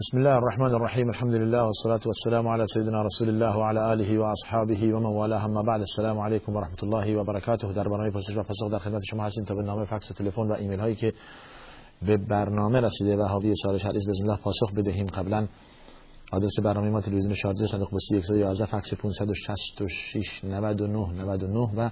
[0.00, 4.94] بسم الله الرحمن الرحیم الحمد لله والصلاة والسلام على سيدنا رسول الله وعلى آله وأصحابه
[4.94, 8.42] ومن والاه اما بعد السلام علیکم و رحمت الله و برکاته در برنامه پرسش و
[8.42, 11.12] پاسخ در خدمت شما هستیم تا به نامه فکس و تلفن و ایمیل هایی که
[12.02, 15.06] به برنامه رسیده و حاوی سال شرعیز بزن الله پاسخ بدهیم.
[15.06, 15.46] قبلا
[16.32, 21.90] آدرس برنامه ما تلویزیون شارجه صندوق پستی 111 فکس 566 99 99 و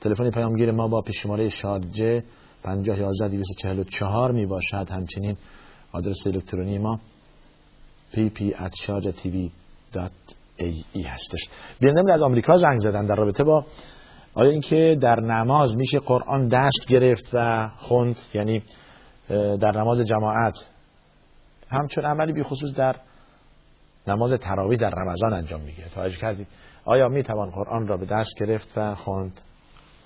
[0.00, 2.24] تلفن پیامگیر ما با پیش شماره شارجه
[2.62, 4.90] 50 11 244 می باشد.
[4.90, 5.36] همچنین
[5.92, 7.00] آدرس الکترونی ما
[8.14, 11.48] pp@sharjatv.ae هستش.
[11.80, 13.64] بیننده از آمریکا زنگ زدن در رابطه با
[14.34, 18.62] آیا اینکه در نماز میشه قرآن دست گرفت و خوند یعنی
[19.60, 20.54] در نماز جماعت.
[21.68, 22.96] همچون عملی بی خصوص در
[24.06, 26.46] نماز تراوی در رمضان انجام می‌گیره توجه کردید؟
[26.84, 29.40] آیا می‌توان قرآن را به دست گرفت و خوند؟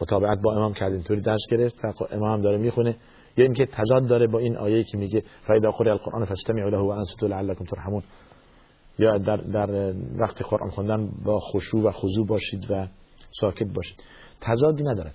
[0.01, 2.97] مطابقت با امام کردیم طوری دست گرفت و امام داره می‌خونه.
[3.37, 7.29] یا اینکه تضاد داره با این آیه که میگه فایده قرئ القرآن فاستمعوا له وانصتوا
[7.29, 8.03] لعلكم ترحمون.
[8.99, 12.87] یا در در وقت قرآن خوندن با خشوع و خضوع باشید و
[13.31, 13.97] ساکت باشید.
[14.41, 15.13] تضادی نداره.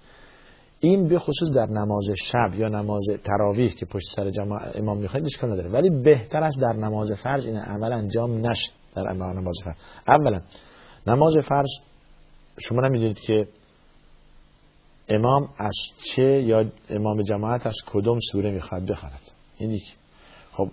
[0.80, 5.26] این به خصوص در نماز شب یا نماز تراویح که پشت سر جماع امام می‌خواید
[5.26, 5.70] اشکال نداره.
[5.70, 8.72] ولی بهتر است در نماز فرض این عمل انجام نشه.
[8.96, 9.76] در نماز فرض.
[10.08, 10.42] اولا
[11.08, 11.70] نماز فرض
[12.60, 13.48] شما نمی‌دونید که
[15.10, 15.76] امام از
[16.16, 19.22] چه یا امام جماعت از کدوم سوره می‌خواد بخواند؟
[19.58, 19.84] این یک
[20.52, 20.70] خب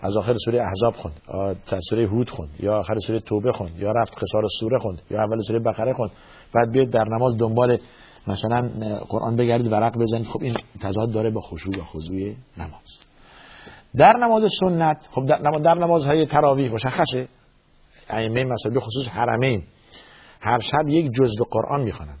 [0.00, 1.20] از آخر سوره احزاب خوند
[1.66, 5.22] تا سوره هود خوند یا آخر سوره توبه خوند یا رفت قصار سوره خوند یا
[5.22, 6.10] اول سوره بقره خوند
[6.54, 7.78] بعد بیاد در نماز دنبال
[8.26, 8.70] مثلا
[9.08, 10.26] قرآن بگردید ورق بزنید.
[10.26, 13.04] خب این تضاد داره با خشوع و خضوع نماز.
[13.96, 17.28] در نماز سنت خب در, نماز در نمازهای تراویح مشخصه.
[18.10, 19.62] ائمه مثلا خصوص حرمین
[20.40, 22.18] هر شب یک جزء قرآن می‌خوانند.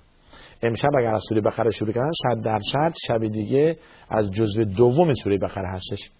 [0.62, 3.76] امشب اگر از سوره بقره شروع کردن صد درصد شب دیگه
[4.10, 6.10] از جزء دوم سوره بقره هستش.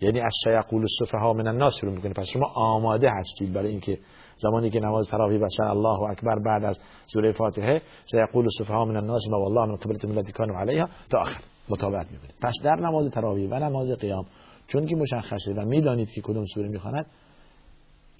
[0.00, 2.12] یعنی از سیقول السفها من الناس شروع می‌کنه.
[2.12, 3.98] پس شما آماده هستید برای اینکه
[4.38, 9.22] زمانی که نماز تراویح بسن الله اکبر بعد از سوره فاتحه سیقول السفها من الناس
[9.30, 13.48] ما والله من قبلت ملتی کانوا علیها تا آخر مطابقت می‌کنید پس در نماز تراویح
[13.50, 14.26] و نماز قیام
[14.66, 17.06] چون که مشخصه و می‌دانید که کدوم سوره می‌خواند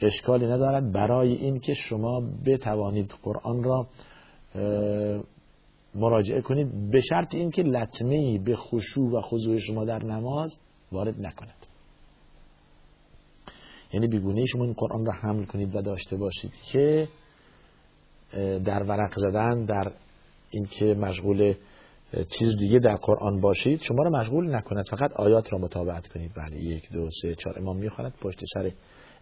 [0.03, 3.87] اشکالی ندارد برای اینکه شما بتوانید قرآن را
[5.97, 10.59] مراجعه کنید به شرط اینکه لطمه به خشوع و خضوع شما در نماز
[10.93, 11.67] وارد نکند.
[13.93, 17.09] یعنی بیگونه شما این قرآن را حمل کنید و داشته باشید که
[18.65, 19.93] در ورق زدن در
[20.51, 21.55] اینکه مشغول
[22.39, 24.87] چیز دیگه در قرآن باشید شما را مشغول نکند.
[24.91, 26.31] فقط آیات را مطابقت کنید.
[26.37, 27.59] بله یک دو سه چهار.
[27.59, 28.71] امام می‌خواند پشت سر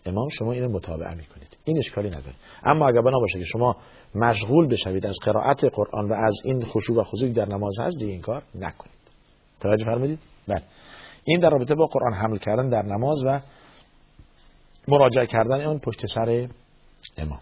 [0.06, 1.56] امام شما اینو متابعه می‌کنید.
[1.64, 2.34] این اشکالی نداره.
[2.64, 3.76] اما اگر بنا باشه که شما
[4.14, 8.12] مشغول بشوید از قرائت قرآن و از این خشوع و خضوع در نماز هست دیگه
[8.12, 8.94] این کار نکنید.
[9.60, 10.62] توجه فرمودید؟ بله.
[11.24, 13.40] این در رابطه با قرآن حمل کردن در نماز و
[14.88, 16.48] مراجعه کردن اون پشت سر
[17.18, 17.40] امام.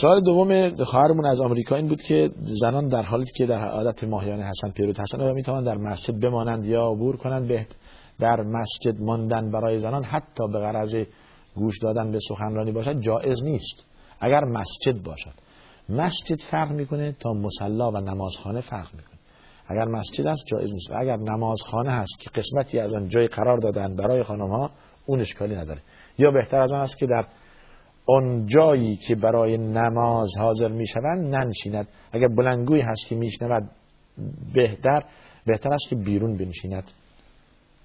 [0.00, 4.44] سوال دوم خواهرمون از آمریکا این بود که زنان در حالی که در عادت ماهیانه
[4.44, 7.66] حسن پیروت هستند و می‌توان در مسجد بمانند یا عبور کنند به
[8.18, 11.06] در مسجد ماندن برای زنان حتی به غرض
[11.54, 13.84] گوش دادن به سخنرانی باشد جایز نیست.
[14.20, 15.32] اگر مسجد باشد.
[15.88, 19.18] مسجد فرق می‌کنه تا مسلا و نمازخانه فرق می‌کنه.
[19.68, 20.90] اگر مسجد است جایز نیست.
[20.96, 24.70] اگر نمازخانه هست که قسمتی از آن جای قرار دادن برای خانم ها
[25.06, 25.80] اون اشکالی نداره.
[26.18, 27.26] یا بهتر از آن است که در
[28.06, 31.88] اون جایی که برای نماز حاضر می‌شوند ننشیند.
[32.12, 33.70] اگر بلنگوی هست که میشنود
[34.54, 35.04] بهتر
[35.46, 36.84] بهتر است که بیرون بنشیند.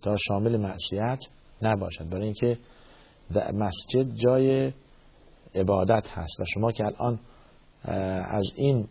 [0.02, 1.20] تا شامل معصیت
[1.62, 2.10] نباشد.
[2.10, 2.58] برای اینکه
[3.54, 4.72] مسجد جای
[5.56, 7.20] عبادت هست و شما که الان
[8.26, 8.88] از این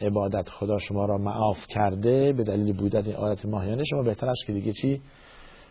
[0.00, 4.46] عبادت خدا شما را معاف کرده به دلیل بودن این عادت ماهیانه شما بهتر است
[4.46, 5.00] که دیگه چی؟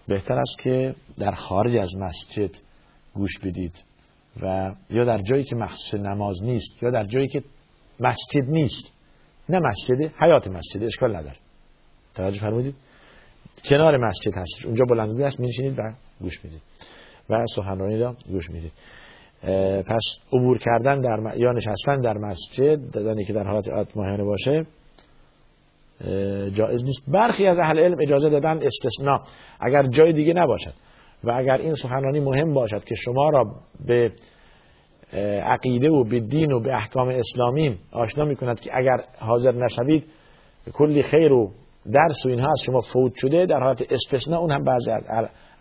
[0.08, 2.52] بهتر است که در خارج از مسجد
[3.14, 3.84] گوش بدید
[4.42, 7.44] و یا در جایی که مخصوص نماز نیست یا در جایی که
[8.00, 8.92] مسجد نیست.
[9.50, 11.36] نه مسجد حیات مسجد اشکال نداره.
[12.16, 12.76] توجه فرمودید؟
[13.64, 15.82] کنار مسجد هستش اونجا بلندگوی هست میشینید و
[16.22, 16.62] گوش می‌دید.
[17.30, 18.72] و سخنرانی را گوش می‌دید.
[19.84, 20.04] پس
[20.34, 24.66] عبور کردن در یا نشستن در مسجد دادنی که در حالت ماهیانه باشه
[26.54, 27.04] جایز نیست.
[27.08, 29.20] برخی از اهل علم اجازه دادن استثناء
[29.60, 30.74] اگر جای دیگه نباشد.
[31.24, 33.56] و اگر این سخنرانی مهم باشد که شما را
[33.86, 34.12] به
[35.44, 40.04] عقیده و به دین و به احکام اسلامی آشنا می‌کند که اگر حاضر نشوید
[40.74, 41.52] کلی خیر و
[41.94, 45.04] درس و اینها از شما فوت شده در حالت استثناء اون هم بعضی از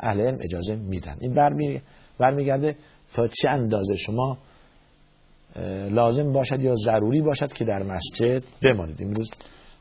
[0.00, 1.16] اهل علم اجازه میدن.
[1.20, 1.80] این برمی
[2.18, 2.76] برمیگرده
[3.14, 4.38] تا چه اندازه شما
[5.90, 9.02] لازم باشد یا ضروری باشد که در مسجد بمانید.
[9.02, 9.30] امروز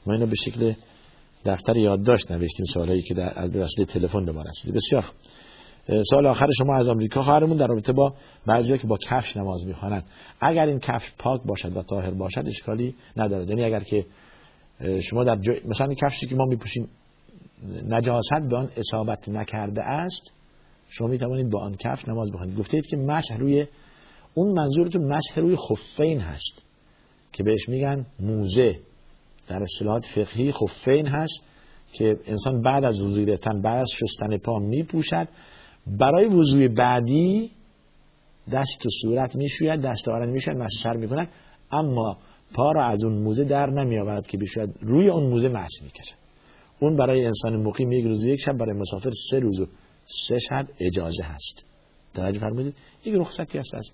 [0.06, 0.74] ما اینو به شکل
[1.45, 4.74] دفتر یادداشت نوشتیم سوالایی که در از وسیله تلفن به ما رسیده.
[4.74, 5.06] بسیار
[6.10, 8.13] سال آخر شما از آمریکا خواهرمون در رابطه با
[8.48, 10.04] بعضی که با کفش نماز می‌خوانند.
[10.42, 13.50] اگر این کفش پاک باشد و طاهر باشد اشکالی ندارد.
[13.50, 14.06] یعنی اگر که
[15.01, 16.89] شما در جای مثلا کفشی که ما میپوشیم
[17.89, 20.31] نجاست به آن اصابت نکرده است
[20.89, 23.68] شما می توانید با آن کفش نماز بخونید گفتید که مسح روی
[24.33, 26.62] اون منظورتون مسح روی خفین هست
[27.31, 28.80] که بهش میگن موزه.
[29.47, 31.41] در اصطلاحات فقهی خفین هست
[31.94, 35.27] که انسان بعد از وضوء گرفتن بعد از شستن پا میپوشد.
[35.88, 37.51] برای وضوع بعدی
[38.51, 41.30] دست تو صورت می‌شوید دست آرن می‌شوید مسح سر می‌کند.
[41.71, 42.18] اما
[42.53, 46.15] پا را از اون موزه در نمیآورد که بشوید روی اون موزه مسح می‌کشد.
[46.79, 49.67] اون برای انسان مقیم یک روز یک شب برای مسافر سه روز و
[50.27, 51.65] سه شب اجازه هست.
[52.13, 53.91] توجه فرمودید؟ یک رخصتی هست از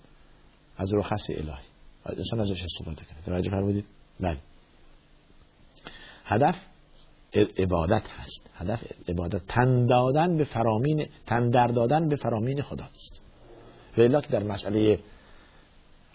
[0.78, 1.64] از رخص الهی.
[2.06, 3.86] انسان ازش استفاده کنه توجه فرمودید؟
[4.20, 4.38] بله.
[6.26, 6.56] هدف
[7.58, 8.50] عبادت هست.
[8.54, 9.42] هدف عبادت.
[9.48, 13.22] تن دادن به فرامین تن در دادن به فرامین خداست.
[13.98, 15.00] و در مسئله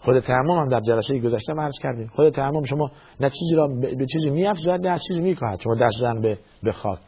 [0.04, 2.06] خود تعمم هم در جلسه گذشته عرض کردیم.
[2.06, 2.90] خود تعمم شما
[3.20, 3.66] نه چیزی را
[3.98, 6.98] به چیزی میافزاید نه چیزی میکاهد شما دست زن به به خاک.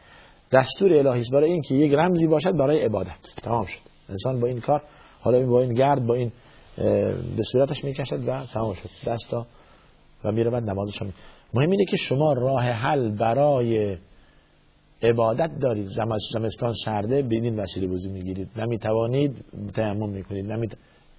[0.51, 1.31] دستور الهی است.
[1.31, 3.19] برای اینکه یک رمزی باشد برای عبادت.
[3.43, 3.79] تمام شد.
[4.09, 4.83] انسان با این کار
[5.21, 6.31] حالا این با این گرد با این
[7.37, 9.09] به صورتش می‌کشد و تمام شد.
[9.11, 9.45] دستا
[10.23, 11.13] و میره بعد نمازش هم
[11.53, 13.97] مهم اینه که شما راه حل برای
[15.03, 15.87] عبادت دارید.
[16.33, 18.49] زمستان سرده بینین وسیله وضو می‌گیرید.
[18.57, 19.45] نمی‌توانید
[19.75, 20.51] تیمم می‌کنید.
[20.51, 20.71] نمیت...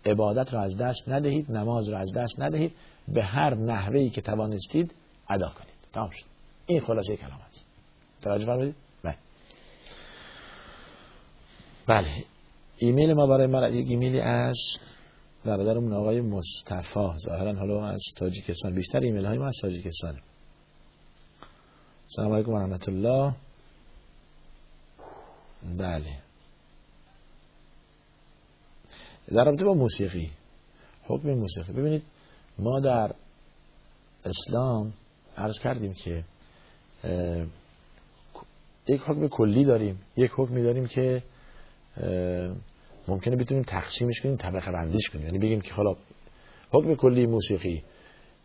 [0.05, 2.73] عبادت را از دست ندهید نماز را از دست ندهید
[3.09, 4.95] به هر نحوهی که توانستید
[5.29, 5.75] ادا کنید.
[5.93, 6.25] تمام شد.
[6.67, 7.67] این خلاصه کلام است.
[8.23, 9.17] توجه فرمودید بله.
[11.87, 12.25] بله.
[12.77, 14.57] ایمیل ما برای من یک ایمیلی از
[15.45, 17.19] برادرمون آقای مصطفی.
[17.27, 18.75] ظاهرا حالا از تاجیکستان.
[18.75, 20.19] بیشتر ایمیل های ما از تاجیکستان.
[22.07, 23.35] سلام علیکم و رحمت الله.
[25.79, 26.28] بله.
[29.33, 30.31] در رابطه با موسیقی
[31.05, 31.73] حکم موسیقی.
[31.73, 32.03] ببینید
[32.59, 33.15] ما در
[34.25, 34.93] اسلام
[35.37, 36.25] عرض کردیم که
[38.89, 40.01] یک حکم کلی داریم.
[40.17, 41.23] یک حکمی داریم که
[43.09, 45.25] ممکنه بتونیم تقسیمش کنیم طبقه بندیش کنیم.
[45.25, 45.97] یعنی بگیم که حالا
[46.73, 47.83] حکم کلی موسیقی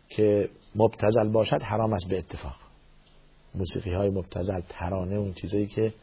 [0.08, 2.56] که مبتزل باشد حرام است به اتفاق.
[3.54, 5.94] موسیقی های مبتزل ترانه اون چیزایی که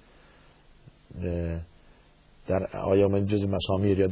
[2.47, 4.07] در آیام جز مسامیر یا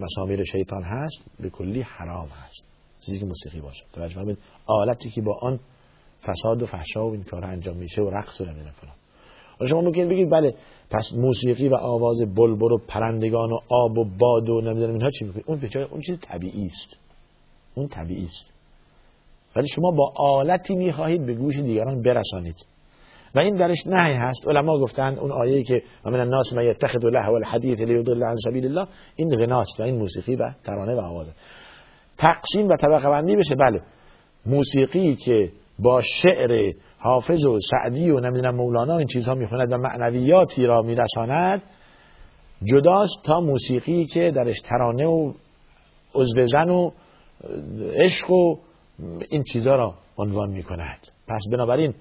[0.00, 2.64] مسامیر شیطان هست به کلی حرام هست.
[3.00, 3.84] چیزی که موسیقی باشه.
[3.92, 4.36] توجه
[4.66, 5.60] آلتی که با آن
[6.22, 8.94] فساد و فحشا و این کار انجام میشه و رقص و نمی‌دونم فلان
[9.68, 10.54] شما ممکن بگید بله
[10.90, 15.24] پس موسیقی و آواز بلبل و پرندگان و آب و باد و نمی‌دونم اینها چی
[15.24, 16.96] می‌کنید اون به اون چیز طبیعی است
[17.74, 18.52] اون طبیعی است
[19.56, 22.56] ولی شما با آلتی می‌خواهید به گوش دیگران برسانید.
[23.36, 24.48] و این درش نهی هست.
[24.48, 28.86] علما گفتن اون آیه‌ای که من الناس ما یتخذ له الحديث لیضل عن سبیل الله
[29.16, 31.34] این غناست و این موسیقی و ترانه و آواز.
[32.18, 33.54] تقسیم و طبقه بندی بشه.
[33.54, 33.80] بله.
[34.46, 40.66] موسیقی که با شعر حافظ و سعدی و نمی‌دونم مولانا این چیزها می‌خوند و معنویاتی
[40.66, 41.62] را میرساند
[42.64, 45.32] جداست تا موسیقی که درش ترانه و
[46.14, 46.90] عضو زن و
[48.04, 48.56] عشق و
[49.30, 50.98] این چیزها را عنوان می‌کند.
[51.28, 51.94] پس بنابراین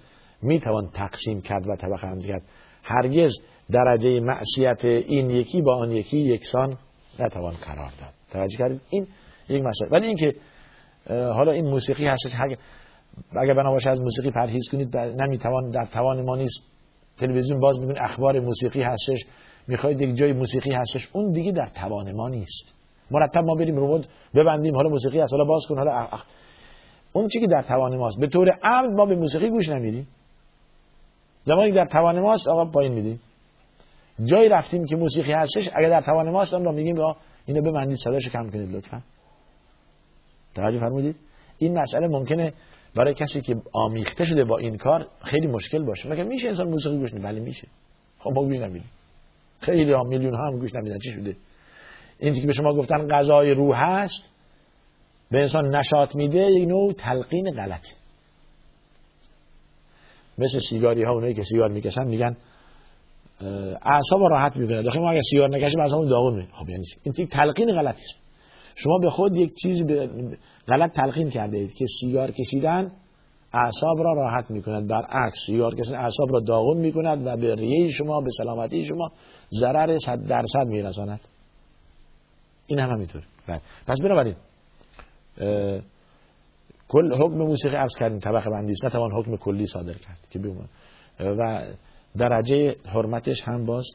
[0.45, 2.41] می‌توان تقسیم کرد و طبقه بندی کرد
[2.83, 3.31] هرگز
[3.71, 6.77] درجه معصیت این یکی با آن یکی یکسان
[7.19, 8.13] نتوان قرار داد.
[8.31, 9.07] توجه کردید؟ این
[9.49, 9.89] یک مسئله.
[9.91, 10.35] ولی اینکه
[11.09, 12.31] حالا این موسیقی هستش
[13.41, 16.61] اگر بنا باشه از موسیقی پرهیز کنید نمی‌توان در توان ما نیست.
[17.19, 19.25] تلویزیون باز می‌کنید اخبار موسیقی هستش.
[19.67, 21.09] می‌خواید یک جای موسیقی هستش.
[21.13, 22.75] اون دیگه در توان ما نیست.
[23.11, 26.25] مرتب ما بریم رومود ببندیم حالا موسیقی هست حالا باز کن حالا اخ...
[27.13, 28.19] اون چی که در توان ماست.
[28.19, 30.07] به طور عمد ما به موسیقی گوش نمیدیم.
[31.45, 33.19] زمانی در توان ماست آقا پایین میدیم
[34.25, 37.97] جایی رفتیم که موسیقی هستش اگر در توان ماست اون رو میگیم آقا اینو ببندید
[37.97, 39.01] صداشو کم کنید لطفا.
[40.55, 41.15] توجه فرمودید؟
[41.57, 42.53] این مسئله ممکنه
[42.95, 46.09] برای کسی که آمیخته شده با این کار خیلی مشکل باشه.
[46.09, 47.67] مگر میشه انسان موسیقی گوش بله میشه.
[48.19, 48.89] خب ما گوش نمیدیم.
[49.59, 50.97] خیلی ها میلیون ها هم گوش نمیدن.
[50.99, 51.35] چی شده؟
[52.19, 54.29] این که به شما گفتن غذای روح هست
[55.31, 58.04] به انسان نشاط میده یک نوع تلقین غلطه.
[60.37, 62.37] مثل سیگاری ها اونایی که سیگار می‌کشن میگن
[63.81, 64.81] اعصاب راحت می‌کنه.
[64.81, 68.25] داخل ما اگه سیگار نکشیم اعصاب داغون می خب یعنی این تلقین غلطی است.
[68.75, 69.83] شما به خود یک چیزی
[70.67, 72.91] غلط تلقین کرده اید که سیگار کشیدن
[73.53, 74.87] اعصاب را راحت می‌کند.
[74.87, 79.11] برعکس سیگار کشیدن اعصاب را داغون می‌کند و به ریه شما به سلامتی شما
[79.59, 81.19] ضرر 100 درصد میرساند.
[82.67, 83.61] این هم همینطور بله.
[83.87, 84.35] پس بنابراین
[86.95, 90.69] کل حکم موسیقی عرض کردیم طبقه است نتوان حکم کلی صادر کرد که بیوم
[91.19, 91.65] و
[92.17, 93.85] درجه حرمتش هم باز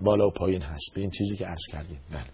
[0.00, 0.94] بالا و پایین هست.
[0.94, 1.98] به این چیزی که عرض کردیم.
[2.10, 2.30] بله.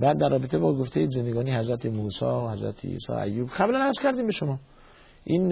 [0.00, 4.26] بعد در رابطه با گفته زندگانی حضرت موسی و حضرت عیسی ایوب قبلا عرض کردیم
[4.26, 4.58] به شما.
[5.24, 5.48] این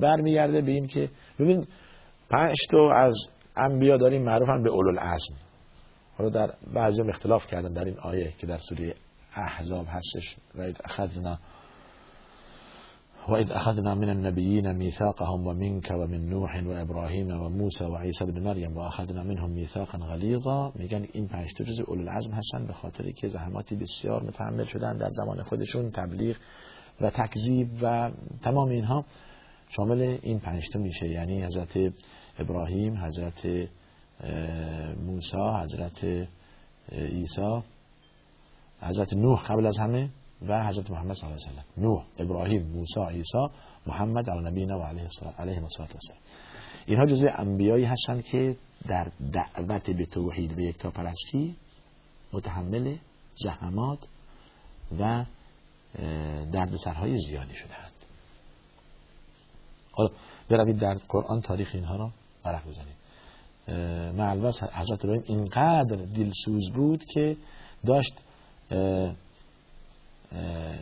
[0.00, 1.66] برمیگرده به این که ببین
[2.30, 3.16] پنج تو از
[3.56, 5.34] انبیا داریم معروفن به اولو العزم
[6.16, 8.94] حالا در بعضی اختلاف کردن در این آیه که در سوره
[9.38, 10.36] احزاب هستش.
[10.54, 11.38] و اخذنا
[13.28, 19.50] وإذ أخذنا من النبيين ميثاقهم ومنك ومن نوح وإبراهيم وموسى وعيسى بن مريم وأخذنا منهم
[19.50, 20.72] ميثاقا غلیظا.
[20.74, 25.10] میگن این پنج تا اولو العزم هستن به خاطری که زحماتی بسیار متحمل شدن در
[25.10, 26.36] زمان خودشون تبلیغ
[27.00, 28.10] و تکذیب و
[28.42, 29.04] تمام اینها
[29.68, 31.08] شامل این پنج تا میشه.
[31.08, 31.92] یعنی حضرت
[32.38, 33.68] ابراهیم حضرت
[35.06, 36.28] موسی حضرت
[36.92, 37.62] عیسی
[38.80, 40.10] حضرت نوح قبل از همه
[40.48, 43.46] و حضرت محمد صلی الله علیه و نوح ابراهیم موسی عیسی
[43.86, 45.08] محمد علی نبینا و علیه
[45.38, 45.88] علیه الصلاه
[46.86, 48.56] اینها جزء انبیایی هستند که
[48.88, 51.56] در دعوت به توحید به پرستی
[52.32, 52.96] متحمل
[53.34, 53.98] زحمات
[55.00, 55.24] و
[56.52, 57.92] دردسرهای زیادی شدهاند.
[59.92, 60.10] حالا
[60.50, 62.10] بروید در قرآن تاریخ اینها را
[62.44, 62.98] ورق بزنید.
[64.16, 67.36] معلوس حضرت ابراهیم اینقدر دلسوز بود که
[67.86, 68.20] داشت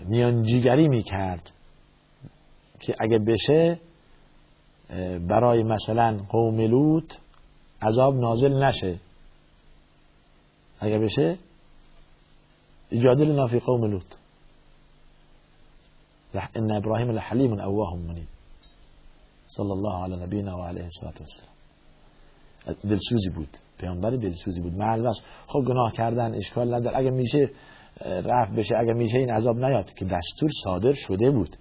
[0.09, 1.51] میانجیگری می‌کرد
[2.81, 3.81] که اگه بشه
[5.29, 7.15] برای مثلا قوم لوط
[7.83, 8.99] عذاب نازل نشه.
[10.81, 11.39] اگه بشه
[12.91, 14.15] اجادل نافی قوم لوط.
[16.55, 18.29] ان ابراهیم لحلیم اواه منیب.
[19.47, 21.55] صلی الله علی نبینا و علیه والسلام.
[22.67, 23.59] دلسوزی بود.
[23.79, 24.73] پیامبر دلسوزی بود.
[24.73, 25.17] معلوس
[25.47, 26.99] خب گناه کردن اشکال نداره.
[26.99, 27.51] اگه میشه
[28.05, 29.95] رفت بشه اگه میشه این عذاب نیاد.
[29.95, 31.57] که دستور صادر شده بود.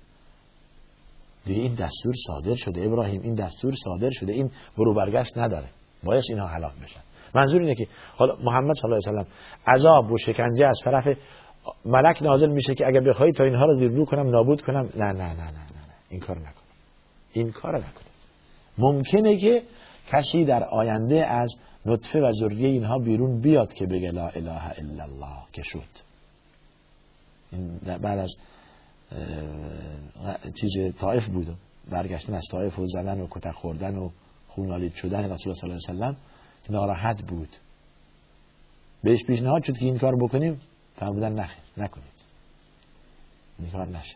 [1.46, 5.68] دیگه این دستور صادر شده ابراهیم این دستور صادر شده این برو برگشت نداره.
[6.04, 7.00] باید اینها هلاک بشن.
[7.36, 9.32] منظور اینه که حالا محمد صلی الله علیه و سلم
[9.68, 11.18] عذاب و شکنجه از طرف
[11.86, 14.90] ملک نازل میشه که اگر بخوای تا اینها رو زیر کنم نابود کنم.
[14.96, 16.62] نه نه نه نه نه, این کار نکن.
[17.34, 18.06] این کار نکنه
[18.78, 19.62] ممکنه که
[20.12, 25.04] کسی در آینده از نطفه و ذریه اینها بیرون بیاد که بگه لا اله الا
[25.04, 26.06] الله که شد.
[27.52, 28.36] این بعد از
[30.62, 31.48] چیز طائف بود.
[31.90, 34.10] برگشتن از طائف و زدن و کتک خوردن و
[34.48, 36.18] خونالید شدن رسول صلی الله علیه وسلم
[36.70, 37.50] ناراحت بود.
[39.04, 40.62] بهش پیشنهاد شد که این کار بکنیم.
[40.96, 42.06] فرمودن نخیر نکنید.
[43.60, 44.16] این کار نشه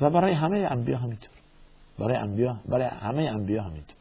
[0.00, 1.30] و برای همه انبیا همینطور.
[1.98, 3.96] برای انبیا برای همه انبیا همینطور.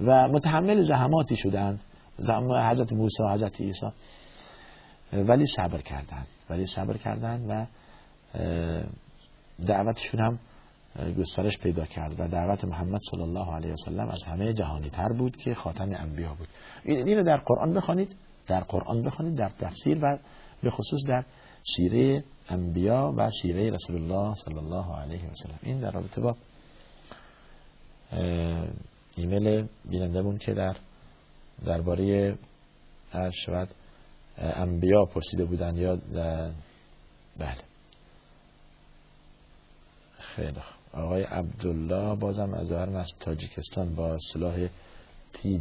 [0.00, 1.80] و متحمل زحماتی شدند.
[2.70, 3.86] حضرت موسی و حضرت عیسی.
[5.12, 6.26] ولی صبر کردند.
[6.50, 7.66] ولی صبر کردند و
[9.66, 10.38] دعوتشون هم
[11.18, 15.36] گسترش پیدا کرد و دعوت محمد صلی الله علیه وسلم از همه جهانی تر بود
[15.36, 16.48] که خاتم انبیا بود.
[16.84, 18.16] این رو در قرآن بخوانید.
[18.46, 20.18] در قرآن بخوانید در تفسیر و
[20.62, 21.24] به خصوص در
[21.76, 25.58] سیره انبیا و سیره رسول الله صلی الله علیه و سلم.
[25.62, 26.36] این در رابطه با
[29.16, 30.76] ایمیل بینندمون که در
[31.64, 32.34] درباره
[33.46, 33.68] شاید
[34.38, 35.96] انبیا پرسیده بودن یا
[37.38, 37.56] بله.
[40.18, 40.60] خیلی
[40.92, 44.68] آقای عبدالله بازم از از تاجیکستان با سلاح
[45.32, 45.58] کی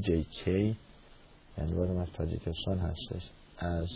[1.57, 3.29] یعنی بازم از تاجیکستان هستش.
[3.57, 3.87] از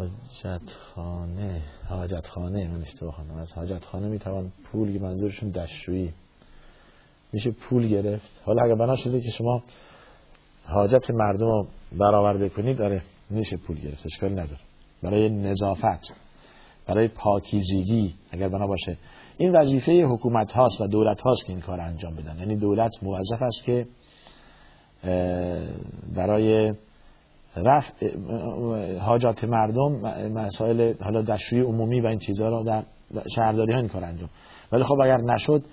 [0.00, 6.12] حاجت خانه حاجت خانه من اشتباه خانم از حاجت خانه می‌توان پول منظورشون دستشویی
[7.32, 8.30] میشه پول گرفت.
[8.44, 9.62] حالا اگر بنا شده که شما
[10.64, 14.06] حاجت مردم رو برآورده کنید داره میشه پول گرفت.
[14.06, 14.60] اشکال نداره.
[15.02, 16.14] برای نظافت
[16.86, 18.96] برای پاکیزگی اگر بنا باشه.
[19.38, 22.38] این وظیفه حکومت هاست و دولت هاست که این کار انجام بدن.
[22.38, 23.86] یعنی دولت موظف است که
[26.16, 26.74] برای
[27.56, 28.16] رفع
[28.98, 29.92] حاجات مردم
[30.32, 32.84] مسائل حالا دستشویی عمومی و این چیزها رو در
[33.36, 34.28] شهرداری ها این کار انجام.
[34.72, 35.64] ولی خب اگر نشد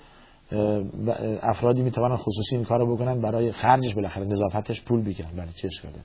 [1.42, 5.92] افرادی می‌توانن خصوصی این کارو بکنن برای خرجش بالاخره نظافتش پول بگیرن بله چه اشکال
[5.92, 6.04] داره؟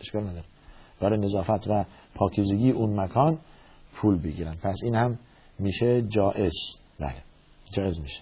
[0.00, 0.44] اشکال نداره.
[1.00, 3.38] برای نظافت و پاکیزگی اون مکان
[3.94, 5.18] پول بگیرن پس این هم
[5.58, 6.52] میشه جائز.
[7.00, 7.16] بله
[7.72, 8.20] جائز میشه.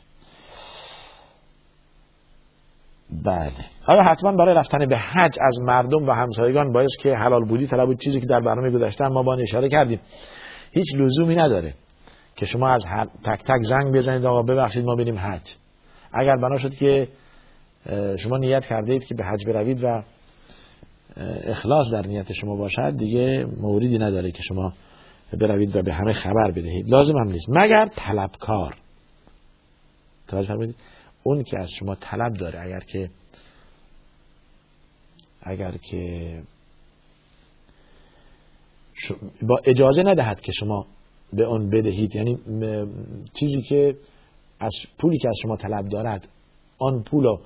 [3.12, 3.52] بله.
[3.87, 7.87] آیا حتما برای رفتن به حج از مردم و همسایگان باعث که حلال بودی طلب
[7.87, 10.00] بود چیزی که در برنامه گذشته ما با اشاره کردیم.
[10.73, 11.75] هیچ لزومی نداره
[12.37, 12.85] که شما از
[13.25, 15.54] تک تک زنگ بزنید آقا ببخشید ما بریم حج.
[16.12, 17.09] اگر بنا شد که
[18.19, 20.02] شما نیت کرده اید که به حج بروید و
[21.45, 24.73] اخلاص در نیت شما باشد دیگه موردی نداره که شما
[25.40, 26.88] بروید و به همه خبر بدهید.
[26.88, 27.47] لازم هم نیست.
[27.49, 28.75] مگر طلبکار.
[30.28, 30.75] توجه
[31.23, 33.11] اون که از شما طلب داره اگر که
[35.43, 36.43] اگر که
[39.43, 40.87] با اجازه ندهد که شما
[41.33, 42.38] به اون بدهید یعنی
[43.35, 43.97] چیزی که
[44.61, 46.29] از پولی که از شما طلب دارد
[46.79, 47.41] آن پول رو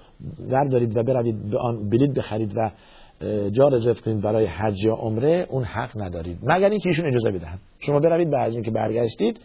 [0.71, 2.71] دارید و بروید به آن بلیط بخرید و
[3.51, 6.39] جا رزرو کنید برای حج یا عمره اون حق ندارید.
[6.43, 7.61] مگر اینکه ایشون اجازه بدهند.
[7.79, 9.41] شما بروید بعد از اینکه برگشتید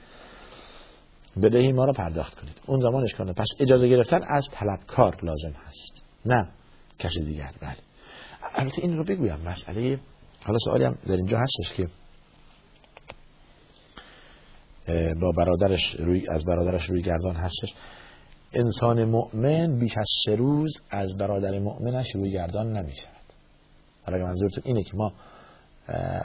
[1.44, 2.62] بدهی ما رو پرداخت کنید.
[2.66, 6.04] اون زمان اشکال پس اجازه گرفتن از طلبکار لازم هست.
[6.26, 6.50] نه
[7.00, 7.52] کسی دیگر.
[7.62, 7.78] بله.
[8.56, 9.40] البته این رو بگویم.
[9.46, 10.00] مسئله
[10.44, 11.88] حالا سوالی هم در اینجا هستش که
[15.22, 17.74] با برادرش روی از برادرش روی گردان هستش.
[18.54, 23.22] انسان مؤمن بیش از سه روز از برادر مؤمنش روی گردان نمی شود
[24.06, 25.14] حالا منظورتون اینه که ما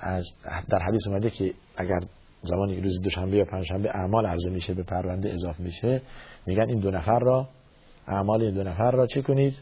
[0.00, 0.24] از
[0.68, 2.00] در حدیث اومده که اگر
[2.42, 6.02] زمانی روز دوشنبه یا پنجشنبه اعمال عرضه میشه به پرونده اضافه میشه
[6.46, 7.48] میگن این دو نفر را
[8.08, 9.60] اعمال این دو نفر را چه کنید؟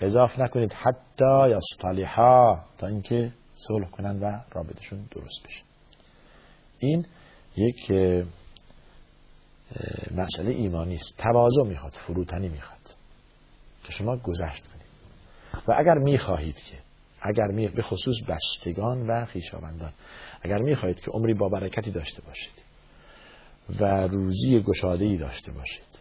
[0.00, 0.72] اضافه نکنید.
[0.72, 5.62] حتی یا صالحا تا اینکه صلح کنند و رابطشون درست بشه.
[6.78, 7.06] این
[7.56, 7.90] یک
[10.16, 11.14] مسئله ایمانی است.
[11.18, 12.80] تواضع می‌خواد فروتنی می‌خواد.
[13.84, 14.88] که شما گذشت کنید.
[15.68, 16.78] و اگر می‌خواهید که
[17.22, 19.92] اگر می به خصوص بستگان و خیشاوندان
[20.42, 22.62] اگر می‌خواهید که عمری با برکتی داشته باشید
[23.80, 25.98] و روزی گشاده داشته باشید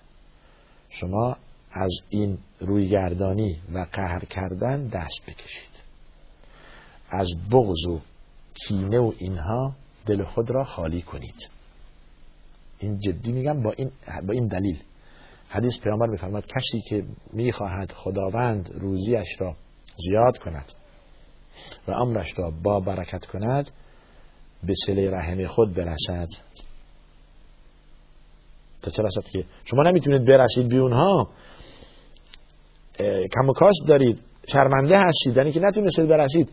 [0.90, 1.38] شما
[1.72, 5.78] از این رویگردانی و قهر کردن دست بکشید.
[7.10, 8.02] از بغض و
[8.54, 9.76] کینه و اینها
[10.06, 11.50] دل خود را خالی کنید.
[12.80, 13.92] این جدی میگم با این,
[14.28, 14.80] با این دلیل.
[15.50, 17.04] حدیث پیامبر میفرماد کسی که
[17.34, 19.56] می‌خواهد خداوند روزیش را
[19.98, 20.74] زیاد کند
[21.88, 23.72] و امرش را با برکت کند
[24.64, 26.30] به سله رحم خود برسد.
[28.82, 31.30] تا چه رسد که شما نمی‌تونید برسید به اونها
[33.34, 36.50] کم و کاست دارید شرمنده هستید یعنی که نتونستید برسید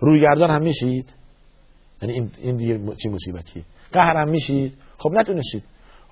[0.00, 1.14] روی گردان هم میشید.
[2.02, 4.78] یعنی این, این دیگه چی مصیبتیه؟ قهر هم میشید.
[4.98, 5.62] خب نتونستید.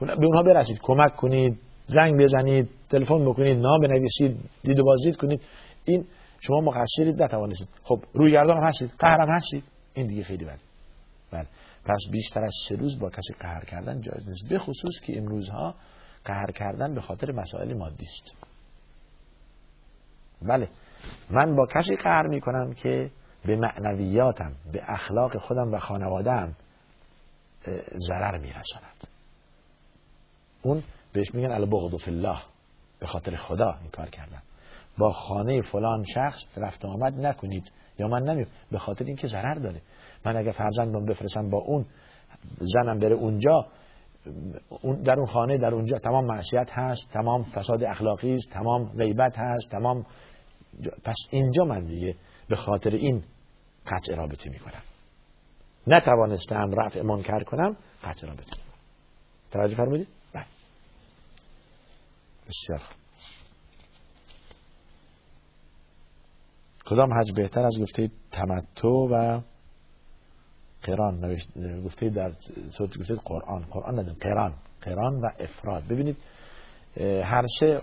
[0.01, 0.79] خب به اونها برسید.
[0.83, 5.41] کمک کنید زنگ بزنید تلفن بکنید نام بنویسید دید و بازدید کنید.
[5.85, 6.05] این
[6.41, 7.69] شما مقصرید نتوانستید.
[7.83, 9.65] خب روی گردان هم هستید قهر هم هستید.
[9.95, 10.70] این دیگه خیلی بده.
[11.33, 11.47] بله.
[11.85, 14.49] پس بیشتر از سه روز با کسی قهر کردن جایز نیست.
[14.49, 15.75] به خصوص که امروزها
[16.25, 18.35] قهر کردن به خاطر مسائل مادی است.
[20.43, 20.69] بله.
[21.31, 23.11] من با کسی قهر می کنم که
[23.45, 26.57] به معنویاتم به اخلاق خودم و خانوادم
[28.09, 29.07] ضرر می رسند
[30.63, 32.39] اون بهش میگن البغض فی الله
[33.01, 34.43] به خاطر خدا این کار کردن.
[34.99, 39.81] با خانه فلان شخص رفت آمد نکنید یا من نمیم به خاطر اینکه ضرر داره.
[40.27, 41.87] من اگه فرزندم بفرستم با اون
[42.59, 43.67] زنم بره اونجا
[44.83, 49.39] اون در اون خانه در اونجا تمام معصیت هست تمام فساد اخلاقی است تمام غیبت
[49.39, 50.07] هست تمام
[51.05, 52.17] پس اینجا من دیگه
[52.49, 53.23] به خاطر این
[53.87, 54.83] قطع رابطه می‌کنم.
[55.87, 58.57] نتوانستم رفع منکر کنم قطع رابطه
[59.51, 60.45] توجه فرمودید؟ بله.
[62.49, 62.83] بسیار
[66.87, 69.41] کدام حج بهتر از گفته تمتع و
[70.83, 71.37] قران
[71.85, 72.31] گفته در
[72.71, 73.63] صورت گفته قرآن.
[73.71, 75.83] قرآن ندیم قران قران و افراد.
[75.91, 76.17] ببینید
[77.25, 77.81] هر سه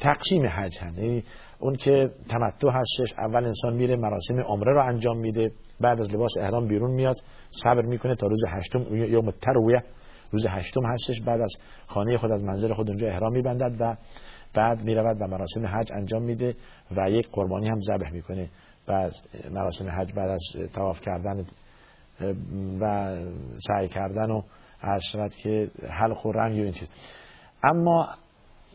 [0.00, 1.24] تقسیم حج هست یعنی
[1.58, 6.30] اون که تمتع هستش اول انسان میره مراسم عمره رو انجام میده بعد از لباس
[6.40, 7.16] احرام بیرون میاد
[7.50, 9.82] صبر می‌کنه تا روز هشتم یوم ترویه
[10.32, 11.52] روز هشتم هستش بعد از
[11.86, 13.96] خانه خود از منزل خود اونجا احرام میبندد و
[14.54, 16.54] بعد می‌رود و مراسم حج انجام میده
[16.96, 18.48] و یک قربانی هم ذبح می‌کنه.
[18.86, 19.12] بعد
[19.50, 20.42] مراسم حج بعد از
[20.74, 21.46] تواف کردن
[22.80, 23.16] و
[23.68, 24.42] سعی کردن و
[24.82, 26.88] عرض که حلق و رنگ و این چیز.
[27.64, 28.08] اما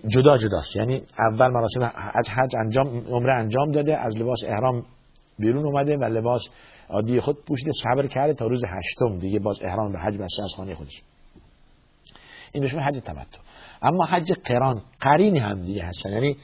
[0.07, 0.75] جدا جداست.
[0.75, 4.85] یعنی اول مراسم حج, حج انجام عمره انجام داده از لباس احرام
[5.39, 6.41] بیرون اومده و لباس
[6.89, 9.17] عادی خود پوشیده صبر کرده تا روز هشتم.
[9.17, 11.01] دیگه باز احرام به حج بسته از خانه خودش.
[12.51, 13.39] این بهش حج تمتع.
[13.81, 16.09] اما حج قران قرین هم دیگه هستن.
[16.09, 16.37] یعنی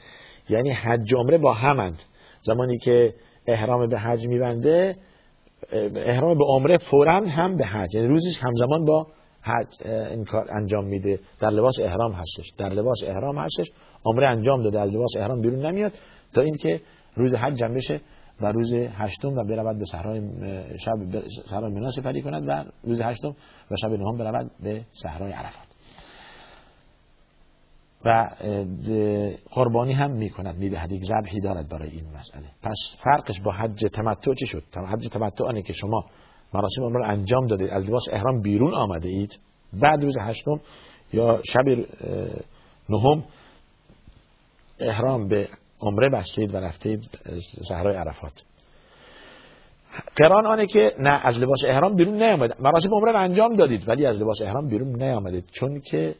[0.48, 1.98] یعنی حج عمره با همند
[2.42, 3.14] زمانی که
[3.48, 4.96] احرام به حج میبنده
[5.96, 9.06] احرام به عمره فورا هم به حج یعنی روزش همزمان با
[9.42, 11.20] حج این کار انجام میده.
[11.40, 12.52] در لباس احرام هستش.
[12.58, 13.66] در لباس احرام هستش.
[14.04, 15.92] عمره انجام داده از لباس احرام بیرون نمیاد
[16.34, 16.80] تا اینکه
[17.16, 18.00] روز حج جمع بشه
[18.40, 20.20] و روز هشتم و برود به صحرای
[20.78, 23.36] شب صحرای مناسب سپری کند و روز هشتم
[23.70, 25.77] و شب نهم برود به صحرای عرفات.
[28.04, 28.28] و
[29.50, 32.46] قربانی هم می‌کند می‌دهد یک ذبحی دارد برای این مسئله.
[32.62, 36.04] پس فرقش با حج تمتع چی شد؟ حج تمتع آنه که شما
[36.54, 39.38] مراسم عمره انجام داده از لباس احرام بیرون آمده اید
[39.72, 40.60] بعد روز هشتم
[41.12, 41.86] یا شب
[42.88, 43.24] نهم
[44.80, 45.48] احرام به
[45.80, 47.10] عمره بستید و رفتید
[47.68, 48.44] صحرای عرفات.
[50.16, 52.54] قران آنه که نه از لباس احرام بیرون نیامده.
[52.60, 56.14] مراسم عمره انجام دادید ولی از لباس احرام بیرون نیامدید چون که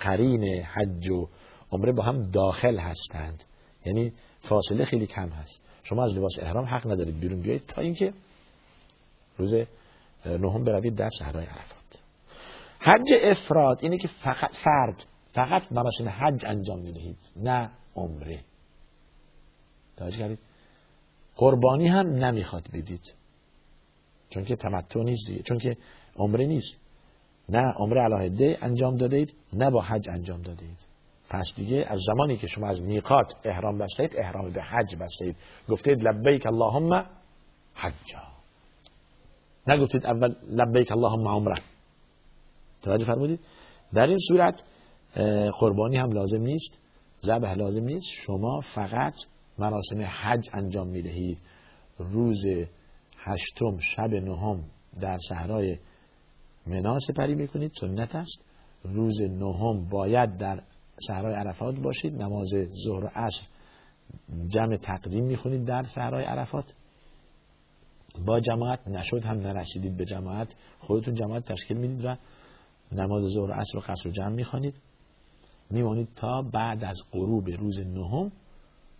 [0.00, 1.28] قرین حج و
[1.72, 3.44] عمره با هم داخل هستند.
[3.86, 5.60] یعنی فاصله خیلی کم هست.
[5.82, 8.12] شما از لباس احرام حق ندارید بیرون بیایید تا اینکه
[9.38, 9.54] روز
[10.26, 12.02] نهم بروید در صحرای عرفات.
[12.78, 18.40] حج افراد اینه که فقط فرد فقط مراسم حج انجام می‌دهید نه عمره.
[19.96, 20.38] توجه کردید؟
[21.36, 23.14] قربانی هم نمی‌خواد بدید.
[24.30, 25.76] چون که تمتع نیست دیگه چون که
[26.16, 26.76] عمره نیست.
[27.52, 30.86] نه عمره علاهده انجام دادید نه با حج انجام دادید.
[31.30, 35.36] پس دیگه از زمانی که شما از میقات احرام بستید احرام به حج بستید.
[35.68, 37.06] گفتید لبیک اللهم
[37.74, 38.22] حجا.
[39.66, 41.54] نگفتید اول لبیک اللهم عمره.
[42.82, 43.40] توجه فرمودید؟
[43.94, 44.62] در این صورت
[45.60, 46.78] قربانی هم لازم نیست
[47.26, 48.06] ذبح لازم نیست.
[48.26, 49.14] شما فقط
[49.58, 51.38] مراسم حج انجام می‌دهید.
[51.98, 52.44] روز
[53.18, 54.64] هشتم شب نهم
[55.00, 55.78] در صحرای
[56.66, 58.44] منا سپری می‌کنید سنت است.
[58.84, 60.60] روز نهم باید در
[61.06, 62.22] صحرای عرفات باشید.
[62.22, 62.48] نماز
[62.86, 63.46] ظهر و عصر
[64.46, 66.74] جمع تقدیم می‌خونید در صحرای عرفات.
[68.26, 70.54] با جماعت نشد هم نرسیدید به جماعت.
[70.78, 72.16] خودتون جماعت تشکیل می‌دید و
[72.92, 74.74] نماز ظهر و عصر و قصر و جمع می‌خوانید.
[75.70, 78.32] میمانید تا بعد از غروب روز نهم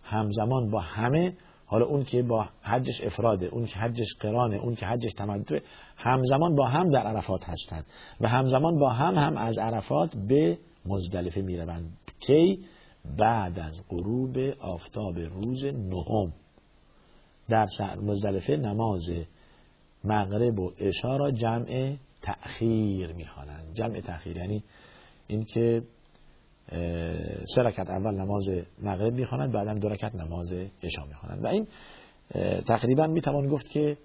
[0.03, 1.33] همزمان با همه
[1.73, 5.61] حالا اون که با حجش افراده اون که حجش قرانه اون که حجش تمتعه
[5.97, 7.85] همزمان با هم در عرفات هستند
[8.21, 12.65] و همزمان با هم هم از عرفات به مزدلفه می‌روند کی؟
[13.17, 16.33] بعد از غروب آفتاب روز نهم.
[17.49, 17.67] در
[18.01, 19.09] مزدلفه نماز
[20.03, 23.73] مغرب و عشا را جمع تأخیر می‌خوانند.
[23.73, 24.63] جمع تأخیر یعنی
[25.27, 25.83] اینکه
[27.55, 28.49] سه رکعت اول نماز
[28.83, 31.43] مغرب می‌خوانند بعدا دو رکعت نماز عشا می‌خوانند.
[31.43, 31.67] و این
[32.67, 33.97] تقریبا می‌توان گفت که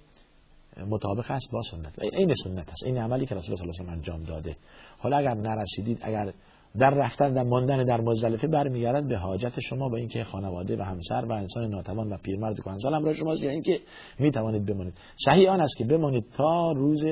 [0.87, 1.99] مطابق است با سنت.
[1.99, 4.57] و این سنت است این عملی که رسول الله صلی الله و انجام داده.
[4.99, 6.33] حالا اگر نرسیدید اگر
[6.79, 11.25] در رفتن در ماندن در مزدلفه برمیگردد به حاجت شما با اینکه خانواده و همسر
[11.29, 13.81] و انسان ناتوان و پیرمرد کهنسال همراه شماست یا اینکه
[14.19, 14.95] می توانید بمانید.
[15.25, 17.05] صحیح آن است که بمانید تا روز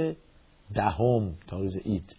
[0.74, 2.16] دهم تا روز عید.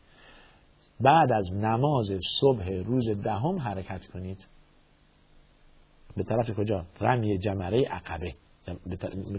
[1.01, 2.07] بعد از نماز
[2.39, 4.47] صبح روز دهم حرکت کنید.
[6.17, 8.33] به طرف کجا؟ رمی جمره عقبه.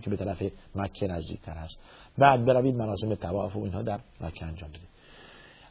[0.03, 0.42] که به طرف
[0.75, 1.79] مکه نزدیکتر هست.
[2.18, 4.88] بعد بروید مراسم طواف و اینها در مکه انجام بدید.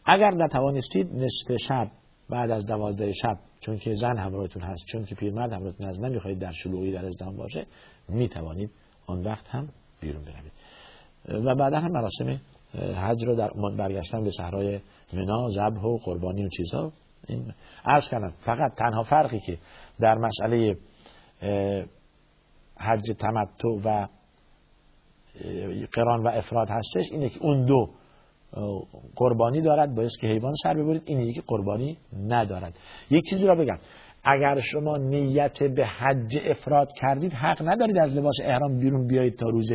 [0.05, 1.91] اگر نتوانستید نصف شب
[2.29, 6.39] بعد از دوازده شب چون که زن همراهتون هست چون که پیرمرد همراهتون هست نمی‌خواهید
[6.39, 7.65] در شلوغی در ازدهام باشه
[8.09, 8.71] می‌توانید
[9.07, 9.69] آن وقت هم
[10.01, 10.51] بیرون بروید.
[11.45, 12.41] و بعدا هم مراسم
[12.77, 14.79] حج رو در برگشتن به صحرای
[15.13, 16.91] منا ذبح و قربانی و چیزها
[17.27, 17.53] این
[17.85, 19.57] عرض کردم فقط تنها فرقی که
[19.99, 20.77] در مسئله
[22.77, 24.07] حج تمتع و
[25.91, 27.89] قران و افراد هستش اینه که اون دو
[29.15, 32.79] قربانی دارد باید که حیوان سر ببرید این یکی قربانی ندارد.
[33.09, 33.77] یک چیزی را بگم
[34.23, 39.49] اگر شما نیت به حج افراد کردید حق ندارید از لباس احرام بیرون بیایید تا
[39.49, 39.71] روز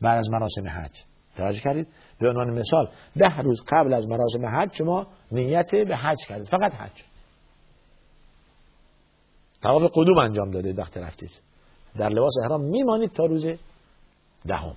[0.00, 1.09] بعد از مراسم حج.
[1.40, 1.86] توجه کردید؟
[2.20, 6.48] به عنوان مثال ده روز قبل از مراسم حج شما نیت به حج کردید.
[6.48, 7.02] فقط حج.
[9.62, 11.30] طواف قدوم انجام داده وقتی رفتید.
[11.96, 13.46] در لباس احرام میمانید تا روز
[14.46, 14.76] دهم.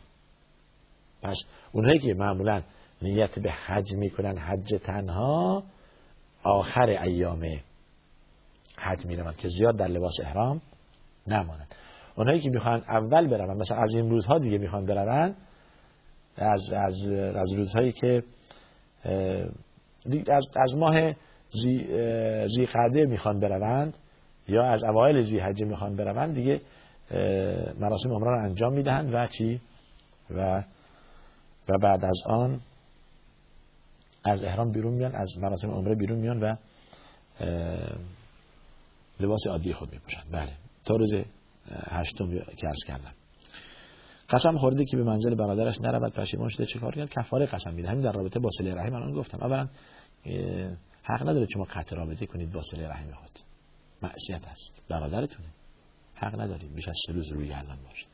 [1.22, 1.36] پس
[1.72, 2.62] اونهایی که معمولا
[3.02, 5.64] نیت به حج می‌کنن حج تنها
[6.44, 7.46] آخر ایام
[8.80, 10.62] حج می‌روند که زیاد در لباس احرام
[11.28, 11.76] نمانند.
[12.16, 15.36] اونهایی که می‌خوان اول بروند مثلا از این روزها دیگه می‌خوان بروند
[16.38, 18.24] از, از, از روزهایی که
[20.32, 21.14] از, از ماه
[21.50, 21.88] زی,
[22.48, 23.94] زی می‌خوان بروند
[24.48, 26.62] یا از اوایل زی حجه می‌خوان بروند دیگه
[27.80, 29.62] مراسم عمره انجام می‌دهند و چی؟
[30.30, 30.64] و
[31.70, 32.62] و بعد از آن
[34.24, 36.56] از احرام بیرون میان از مراسم عمره بیرون میان و
[39.20, 40.26] لباس عادی خود میپوشند.
[40.32, 40.52] بله.
[40.86, 41.14] تا روز
[41.72, 43.14] هشتم که عرض کردم.
[44.34, 47.90] قسم خورده که به منزل برادرش نرود پشیمان شده چه کار کرد کفاره قسم میده.
[47.90, 49.38] همین در رابطه با صله رحم الان گفتم.
[49.42, 49.68] اولا
[51.04, 53.40] حق نداره شما قطع رابطه کنید با صله رحم خود.
[54.02, 54.84] معصیت است.
[54.90, 55.48] برادرتونه.
[56.16, 58.08] حق ندارید بیش از سه روز روی گردن باشید.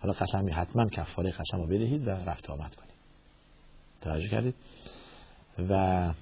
[0.00, 2.94] حالا قسمی حتما کفاره قسم رو بدهید و رفت آمد کنید.
[4.00, 4.54] توجه کردید؟
[5.58, 6.14] و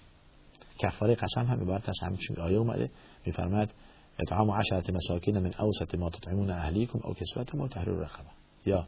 [0.78, 2.90] کفاره قسم هم عبارت از همچین آیه اومده.
[3.26, 3.74] میفرماد
[4.18, 8.30] اطعام عشرت مساکین من اوسط ما تطعمون اهلیکم او کسوتهم و تحریر رقبه.
[8.66, 8.86] یا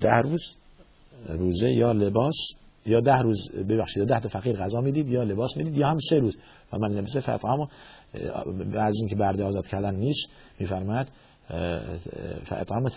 [0.00, 0.56] در روز
[1.28, 2.34] روزه یا لباس
[2.86, 5.98] یا ده روز ببخشید یا ده تا فقیر غذا می‌دید یا لباس می‌دید یا هم
[6.10, 6.36] سه روز.
[6.72, 7.68] و من لبسه فطعام
[8.78, 10.30] از اینکه برده آزاد کردن نیست
[10.60, 11.08] میفرماد
[12.44, 12.88] فاطعام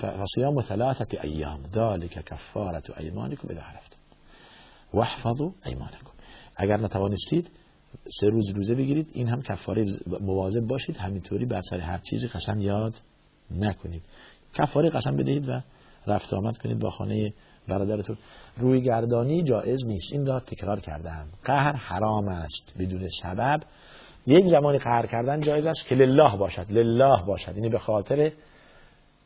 [0.00, 1.60] فصيام ثلاثه ایام.
[1.74, 3.96] ذلك كفاره ایمانکم اذا حلفتم
[4.94, 6.10] واحفظوا ایمانکم.
[6.56, 7.50] اگر نتوانستید
[8.20, 9.86] سه روز روزه بگیرید این هم کفاره
[10.20, 12.94] مواظب باشید همینطوری بر سر هر چیزی قسم یاد
[13.50, 14.02] نکنید.
[14.54, 15.60] کفاره قسم بدهید و
[16.08, 17.32] رفت آمد کنید با خانه
[17.68, 18.16] برادرتون.
[18.56, 20.12] روی گردانی جایز نیست.
[20.12, 21.26] این را تکرار کردم.
[21.44, 22.74] قهر حرام است.
[22.78, 23.60] بدون سبب.
[24.26, 26.72] یک زمانی قهر کردن جایز است که لله باشد.
[26.72, 27.56] لله باشد.
[27.56, 28.32] یعنی به خاطر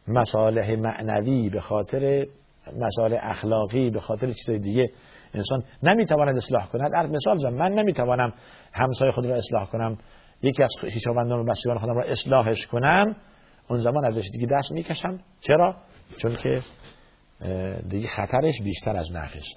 [0.08, 2.26] مصالح معنوی به خاطر
[2.80, 4.90] مسائل اخلاقی به خاطر چیزای دیگه
[5.34, 6.92] انسان نمی‌تواند اصلاح کند.
[6.92, 8.32] در مثال زن من نمی‌توانم
[8.72, 9.98] همسای خود را اصلاح کنم.
[10.42, 13.16] یکی از خویشاوندان و بستگان خودم را اصلاحش کنم.
[13.70, 15.20] اون زمان ازش دیگه دست می‌کشم.
[15.40, 15.76] چرا؟
[16.16, 16.62] چون که
[17.88, 19.54] دیگه خطرش بیشتر از نفعش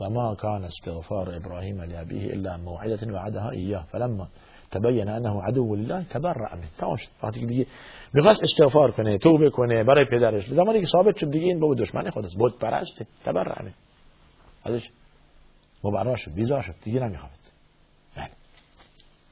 [0.00, 3.86] و ما کان استغفار ابراهیم لابیه الا موعده وعدها ایاه.
[3.86, 4.28] فلما
[4.70, 6.68] تبین انه عدو لله تبرأ منه.
[6.78, 7.66] تمام وقتی که دیگه
[8.12, 12.10] می‌خواست استغفار کنه توبه کنه برای پدرش زمانی که ثابت شد دیگه این بابا دشمن
[12.10, 13.74] خودش بود پرست تبرأ منه.
[14.64, 14.90] ازش
[15.84, 16.74] مبرا شد بیزار شد.
[16.82, 17.30] دیگه نمی‌خواد.
[18.16, 18.30] بله.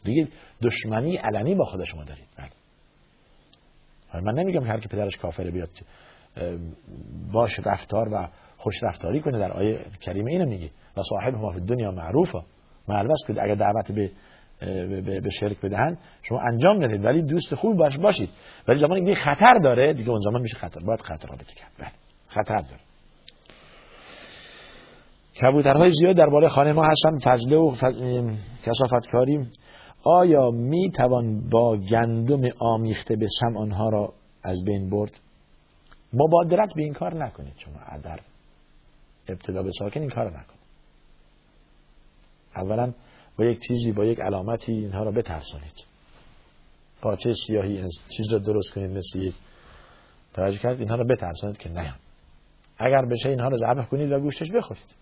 [0.05, 0.29] دیگه
[0.63, 2.51] دشمنی علنی با خود شما دارید بله.
[4.15, 5.71] من نمیگم هر که پدرش کافره بیاد
[7.33, 9.39] باش رفتار و خوش رفتاری کنه.
[9.39, 10.71] در آیه کریمه اینو میگه.
[10.97, 12.43] و صاحب ما فی دنیا معروفه
[12.89, 14.11] معلوم است که اگر دعوت به
[15.21, 18.29] به شرک بدهن شما انجام ندید ولی دوست خوب باش باشید.
[18.69, 19.95] ولی زمانی که خطر داره.
[19.95, 20.81] دیگه اون زمان میشه خطر.
[20.87, 21.73] باید خطر را کرد.
[21.79, 21.91] بله.
[22.29, 22.81] خطر داره.
[25.43, 27.31] کبوترهای زیاد درباره خانه ما هستن.
[27.31, 27.71] فضله و
[28.65, 29.47] کسافت کاری
[30.05, 34.13] آیا می توان با گندم آمیخته به سم آنها را
[34.43, 35.19] از بین برد؟
[36.13, 38.21] مبادرت به این کار نکنید شما در
[39.29, 40.63] ابتدا به ساکن این کار نکنید.
[42.57, 42.93] اولا
[43.39, 45.75] با یک چیزی با یک علامتی اینها را بترسانید.
[47.01, 49.35] پاچه سیاهی از چیز را درست کنید مثل یک
[50.35, 51.95] توجه کرد اینها را بترسانید که نه.
[52.79, 55.02] اگر بشه اینها را ذبح کنید و گوشتش بخورید.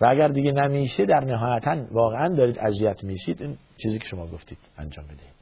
[0.00, 3.42] و اگر دیگه نمیشه در نهایتا واقعا دارید اذیت میشید.
[3.42, 5.32] این چیزی که شما گفتید انجام بدهید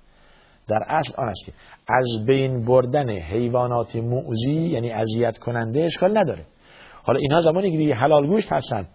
[0.68, 1.52] در اصل آن است که
[1.88, 6.44] از بین بردن حیوانات موزی یعنی اذیت کننده اشکال نداره.
[7.02, 8.86] حالا اینها زمانی که دیگه حلال گوشت هستن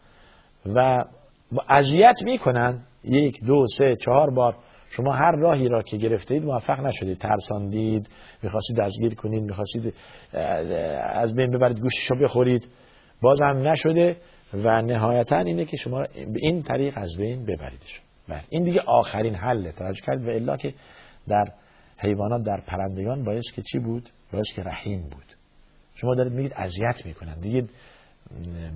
[0.76, 1.06] و
[1.70, 4.56] اذیت می‌کنن یک دو سه چهار بار
[4.89, 7.18] شما هر راهی را که گرفتید موفق نشدید.
[7.18, 8.10] ترساندید
[8.44, 9.94] می‌خواستید دستگیر کنید می‌خواستید
[11.13, 12.68] از بین ببرید گوشش رو بخورید.
[13.22, 14.18] بازم نشده.
[14.54, 18.42] و نهایتا اینه که شما به این طریق از بین ببریدش بله.
[18.50, 19.72] این دیگه آخرین حله.
[19.72, 20.74] توجه کرد و الا که
[21.28, 21.46] در
[21.98, 25.26] حیوانات در پرندگان باعث که چی بود؟ باعث که رحیم بود.
[25.96, 27.40] شما دارید میگید اذیت می‌کنن.
[27.40, 27.68] دیگه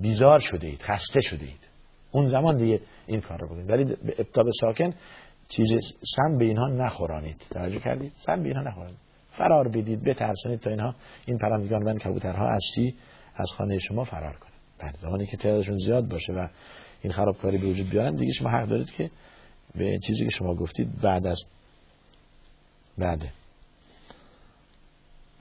[0.02, 1.68] بیزار شده اید خسته شده اید
[2.10, 3.70] اون زمان دیگه این کار رو بکنید.
[3.70, 4.94] ولی به ابتاب ساکن
[5.48, 5.68] چیز
[6.16, 7.46] سم به اینها نخورانید.
[7.50, 8.98] توجه کردید؟ سم به اینها نخورانید.
[9.30, 10.94] فرار بدید بترسانید تا اینها.
[11.26, 12.62] این پرندگان و کبوترها از
[13.36, 14.49] از خانه شما فرار کنند
[14.80, 16.48] بعد زمانی که تعدادشون زیاد باشه و
[17.02, 19.10] این خرابکاری به وجود بیارن دیگه شما حق دارید که
[19.74, 21.42] به چیزی که شما گفتید بعد از
[22.98, 23.32] بعده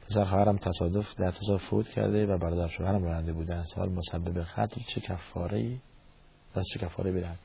[0.09, 3.63] پسر خواهرم تصادف در تصادف فوت کرده و برادر شوهرم راننده بودن.
[3.63, 5.79] سال مسبب قتل چه کفاره ای
[6.73, 7.35] چه کفاره بدن؟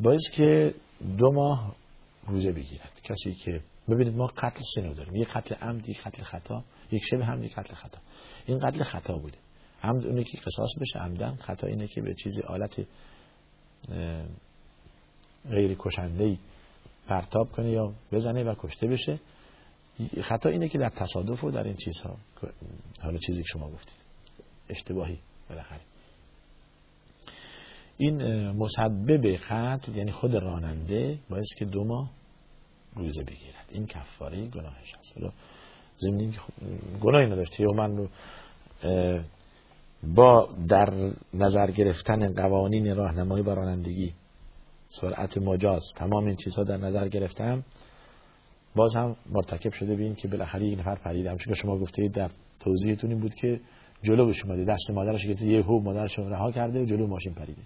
[0.00, 0.74] باید که
[1.18, 1.74] دو ماه
[2.26, 3.00] روزه بگیرد.
[3.04, 5.16] کسی که ببینید ما قتل سه داریم.
[5.16, 6.64] یک قتل عمد یک قتل خطا.
[6.90, 7.98] یک شبه هم یک قتل خطا.
[8.46, 9.38] این قتل خطا بوده.
[9.86, 10.98] عمد اونه که قصاص بشه.
[10.98, 12.86] عمدن خطا اینه که به چیزی آلت
[15.50, 16.38] غیر کشنده
[17.08, 19.18] پرتاب کنه یا بزنه و کشته بشه.
[20.22, 22.16] خطا اینه که در تصادف و در این چیزها.
[23.02, 23.96] حالا چیزی که شما گفتید.
[24.68, 25.18] اشتباهی
[25.48, 25.80] بالاخره.
[27.98, 32.10] این مسبب قتل یعنی خود راننده باعث که دو ماه
[32.94, 33.66] روزه بگیرد.
[33.70, 35.34] این کفاره گناهش هست
[35.96, 36.40] زمینی که
[37.00, 37.60] گناهی نداشت.
[37.60, 38.08] من رو
[40.02, 44.12] با در نظر گرفتن قوانین راهنمایی بر رانندگی
[44.88, 47.64] سرعت مجاز تمام این چیزها در نظر گرفتم.
[48.74, 52.30] باز هم مرتکب شده بین که بالاخره یک نفر پریده همچون که شما گفته در
[52.60, 53.60] توضیحتون این بود که
[54.02, 54.64] جلو بهش اومده.
[54.64, 57.62] دست مادرش گرفته یه هو مادرش رها کرده و جلو ماشین پریده.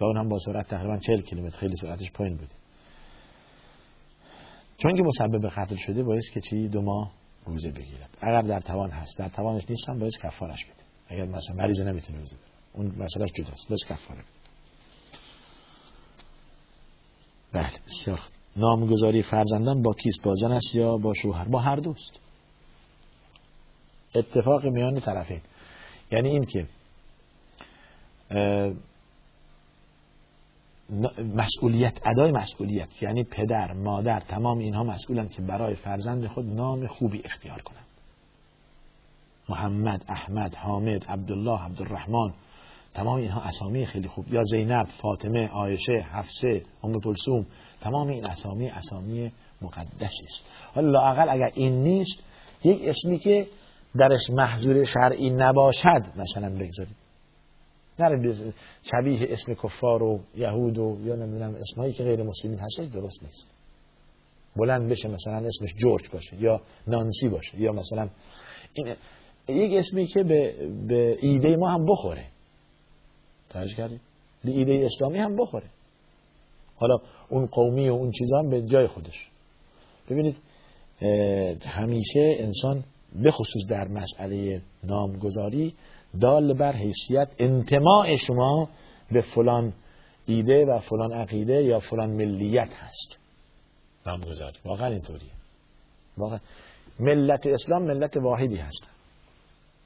[0.00, 1.58] و اون هم با سرعت تقریبا 40 کیلومتر.
[1.58, 2.52] خیلی سرعتش پایین بوده
[4.78, 7.12] چون که مسبب قتل شده باعث که چی؟ دو ماه
[7.46, 8.18] روزه بگیرد.
[8.20, 9.18] اگر در توان هست.
[9.18, 10.82] در توانش نیست هم باید کفارش بده.
[11.08, 13.68] اگر مثلا مریض نمی‌تونه روزه بگیره اون مسئلهش جداست.
[13.68, 14.28] باید کفاره بده.
[17.52, 18.20] بله بسیار
[18.56, 22.12] نامگذاری فرزندان با کیست؟ با زن است یا با شوهر؟ با هر دوست.
[24.14, 25.40] اتفاق میان طرفین.
[26.12, 26.66] یعنی این که
[31.34, 37.22] مسئولیت ادای مسئولیت یعنی پدر مادر تمام اینها مسئولن که برای فرزند خود نام خوبی
[37.24, 37.86] اختیار کنند
[39.48, 42.32] محمد احمد حامد عبدالله عبدالرحمن
[42.94, 44.34] تمام اینها اسامی خیلی خوب.
[44.34, 47.46] یا زینب فاطمه عایشه حفصه ام کلثوم
[47.80, 50.44] تمام این اسامی اسامی مقدسی است.
[50.74, 52.22] حالا لاقل اگر این نیست
[52.64, 53.46] یک اسمی که
[53.98, 57.07] درش محضور شرعی نباشد مثلا بگذارید
[58.00, 63.22] نره شبیه اسم کفار و یهود و یا نمی‌دونم اسمایی که غیر مسلمین هستش درست
[63.22, 63.46] نیست.
[64.56, 68.08] بلند بشه مثلا اسمش جورج باشه یا نانسی باشه یا مثلا
[68.74, 68.96] این
[69.48, 72.24] یک اسمی که به, به ایده ما هم بخوره.
[73.50, 74.00] توجه کردید
[74.44, 75.66] به ایده اسلامی هم بخوره.
[76.76, 79.28] حالا اون قومی و اون چیزا هم به جای خودش.
[80.10, 80.36] ببینید
[81.62, 82.84] همیشه انسان
[83.22, 85.74] به خصوص در مسئله نامگذاری
[86.20, 88.68] دال بر حیثیت انتماع شما
[89.12, 89.72] به فلان
[90.26, 93.18] ایده و فلان عقیده یا فلان ملیت هست.
[94.06, 95.30] نامگذاری واقعا اینطوریه.
[96.18, 96.38] واقعا.
[97.00, 98.88] ملت اسلام ملت واحدی هست.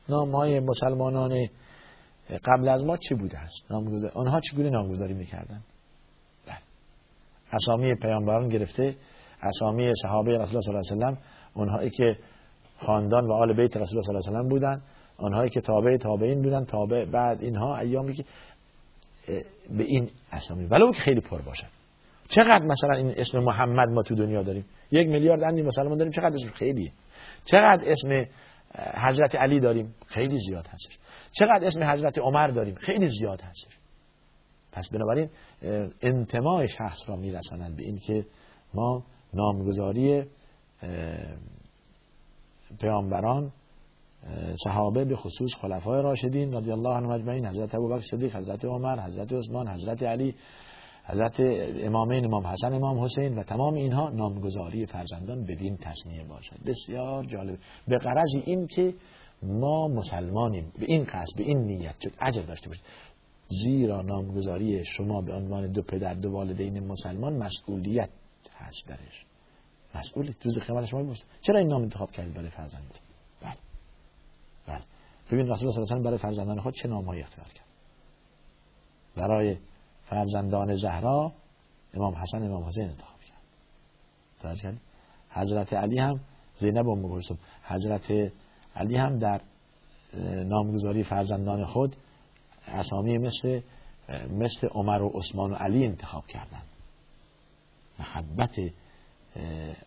[0.09, 1.49] نام های مسلمانان
[2.45, 5.63] قبل از ما چی بوده است نامگذاری آنها چگونه نامگذاری می‌کردن؟
[6.47, 6.59] بله.
[7.53, 8.97] اسامی پیامبران گرفته
[9.43, 11.19] اسامی صحابه رسول الله صلی الله علیه و سلم
[11.55, 12.17] اونهایی که
[12.79, 14.83] خاندان و آل بیت رسول الله صلی الله علیه و سلم بودن
[15.23, 18.25] آنهایی که تابع تابعین بودن تابع بعد اینها ایامی که
[19.71, 21.67] به این اسامی ولو که خیلی پر باشن.
[22.29, 26.35] چقدر مثلا این اسم محمد ما تو دنیا داریم؟ یک میلیارد اندی مسلمان داریم چقدر
[26.35, 26.93] اسم خیلیه؟
[27.45, 28.27] چقدر اسم
[29.09, 30.99] حضرت علی داریم؟ خیلی زیاد هستش.
[31.33, 33.79] چقدر اسم حضرت عمر داریم؟ خیلی زیاد هستش.
[34.73, 35.29] پس بنابراین
[36.03, 38.25] انتماع شخص را میرسانند به این که
[38.75, 39.05] ما
[39.35, 40.25] نامگذاری
[42.81, 43.53] پیامبران
[44.65, 49.33] صحابه به خصوص خلفای راشدین رضی الله عنهم اجمعین حضرت ابوبکر صدیق حضرت عمر حضرت
[49.33, 50.35] عثمان حضرت علی
[51.05, 51.41] حضرت
[51.85, 56.57] امامین امام حسن امام حسین و تمام اینها نامگذاری فرزندان بدین تصنیه باشد.
[56.67, 57.59] بسیار جالب.
[57.89, 58.95] به قرض این که
[59.43, 62.85] ما مسلمانیم به این قصد به این نیت چون عجب داشته باشید.
[63.65, 68.11] زیرا نامگذاری شما به عنوان دو پدر دو والدین مسلمان مسئولیت
[68.57, 69.27] هست درش.
[69.95, 70.35] مسئولیت.
[70.45, 72.99] روز قیامت شما می‌پرسه چرا این نام انتخاب کردید برای فرزند
[74.67, 74.83] بله.
[75.31, 77.67] ببین رسول الله صلی الله برای فرزندان خود چه نامهایی اختیار کرد؟
[79.17, 79.59] برای
[80.05, 81.33] فرزندان زهرا
[81.95, 83.43] امام حسن امام حسین انتخاب کرد.
[84.43, 84.81] کرد
[85.31, 86.21] حضرت علی هم
[86.61, 87.39] زینب ام کلثوم.
[87.63, 88.33] حضرت
[88.77, 89.41] علی هم در
[90.45, 91.97] نامگذاری فرزندان خود
[92.67, 93.61] اسامی مثل
[94.31, 96.67] مثل عمر و عثمان و علی انتخاب کردند.
[97.99, 98.61] محبت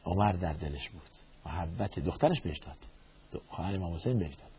[0.05, 1.01] عمر در دلش بود.
[1.45, 2.77] محبت دخترش بهش داد.
[3.49, 4.54] خواهر امام حسین بهش داد.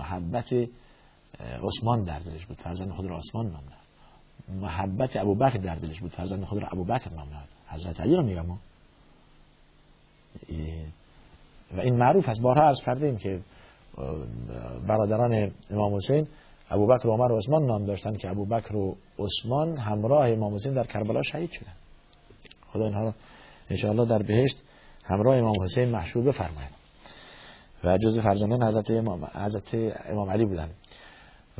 [0.00, 0.52] محبت
[1.40, 2.56] عثمان در دلش بود.
[2.56, 3.62] فرزند خود را عثمان نام
[4.48, 6.10] محبت ابوبکر در دلش بود.
[6.10, 7.48] فرزند خود را ابوبکر نام داد.
[7.68, 8.50] حضرت علی رو میگم.
[11.76, 12.40] و این معروف است.
[12.40, 13.40] بارها عرض کردیم که
[14.88, 16.26] برادران امام حسین
[16.70, 20.84] ابوبکر و عمر و عثمان نام داشتند که ابوبکر و عثمان همراه امام حسین در
[20.84, 21.76] کربلا شهید شدند.
[22.72, 23.12] خدا اینها رو
[23.70, 24.62] انشاءالله در بهشت
[25.04, 26.79] همراه امام حسین محشور بفرماید
[27.84, 29.74] و جز فرزندان حضرت امام, حضرت
[30.06, 30.74] امام علی بودند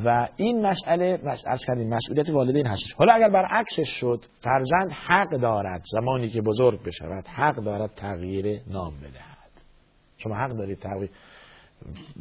[0.05, 2.93] و این مسئله از کردیم مسئولیت والدین هستش.
[2.93, 8.97] حالا اگر برعکسش شد فرزند حق دارد زمانی که بزرگ بشود حق دارد تغییر نام
[8.97, 9.51] بدهد.
[10.19, 11.11] شما حق دارید تغییر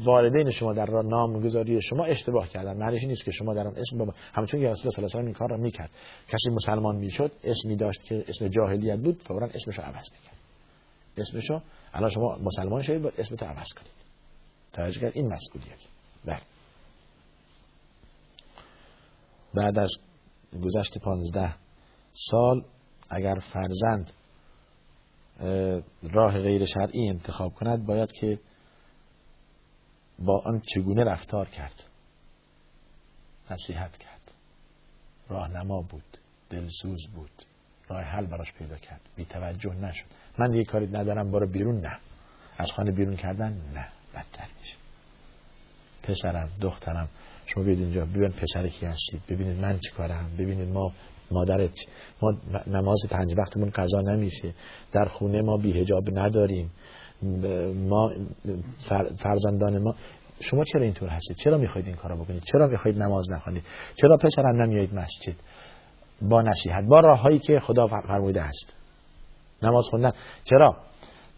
[0.05, 2.77] والدین شما در راه نامگذاری شما اشتباه کردن.
[2.77, 5.49] معنیش نیست که شما در آن اسم بابا همچون که رسول الله صلی این کار
[5.49, 5.89] را می‌کرد.
[6.27, 10.37] کسی مسلمان می‌شد اسمی داشت که اسم جاهلیت بود فورا اسمش رو عوض می‌کرد.
[11.17, 11.61] اسمشو
[11.93, 13.99] الان شما مسلمان شدید با اسمتو عوض کنید
[14.73, 15.79] توجه کرد این مسئولیت.
[16.25, 16.41] بله.
[19.53, 19.91] بعد از
[20.63, 21.55] گذشت پانزده
[22.13, 22.65] سال
[23.09, 24.13] اگر فرزند
[26.03, 28.39] راه غیر شرعی انتخاب کند باید که
[30.19, 31.83] با آن چگونه رفتار کرد.
[33.51, 34.31] نصیحت کرد.
[35.29, 36.17] راهنما بود
[36.49, 37.48] دلسوز بود.
[37.89, 39.01] راه حل براش پیدا کرد.
[39.15, 40.05] بی توجه نشد.
[40.37, 41.81] من دیگه کاری ندارم برو بیرون.
[41.81, 41.97] نه.
[42.57, 43.87] از خانه بیرون کردن؟ نه.
[44.15, 44.75] بدتر میشه.
[46.03, 47.09] پسرم دخترم
[47.45, 48.05] شما بیاید اینجا.
[48.05, 50.29] ببین پسر کی هستید؟ ببینید من چی کارم.
[50.37, 50.91] ببینید ما
[51.31, 51.73] مادرت
[52.21, 52.37] ما
[52.67, 54.53] نماز پنج وقتمون قضا نمیشه.
[54.91, 56.71] در خونه ما بیهجاب نداریم.
[57.89, 58.11] ما
[59.17, 59.95] فرزندان ما
[60.41, 63.63] شما چرا اینطور هستید؟ چرا می‌خواید این کارو بکنید؟ چرا می‌خواید نماز نخوانید
[63.95, 65.35] چرا پسرم نمیایید مسجد؟
[66.21, 68.73] با نصیحت با راههایی که خدا فرموده است.
[69.63, 70.11] نماز خوندن.
[70.43, 70.75] چرا؟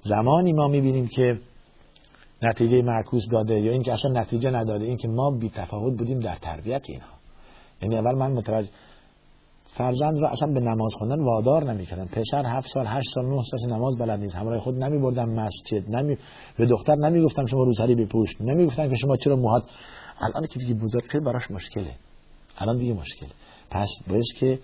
[0.03, 1.39] زمانی ما می‌بینیم که
[2.43, 6.81] نتیجه معکوس داده یا اینکه اصلا نتیجه نداده اینکه ما بی تفاوت بودیم در تربیت
[6.89, 7.13] اینها
[7.81, 8.69] یعنی اول من متوجه
[9.77, 12.05] فرزند رو اصلا به نماز خوندن وادار نمی‌کردن.
[12.05, 14.35] پسر هفت سال هشت سال نه سال نماز بلد نیست.
[14.35, 16.17] همراه خود نمی بردم مسجد نمی
[16.57, 19.63] به دختر نمی گفتم شما روسری بپوش نمی گفتم که شما چرا موهات
[20.21, 21.95] الان که دیگه بزرگ شد براش مشکله.
[22.57, 23.29] الان دیگه مشکله.
[23.71, 24.59] پس باید که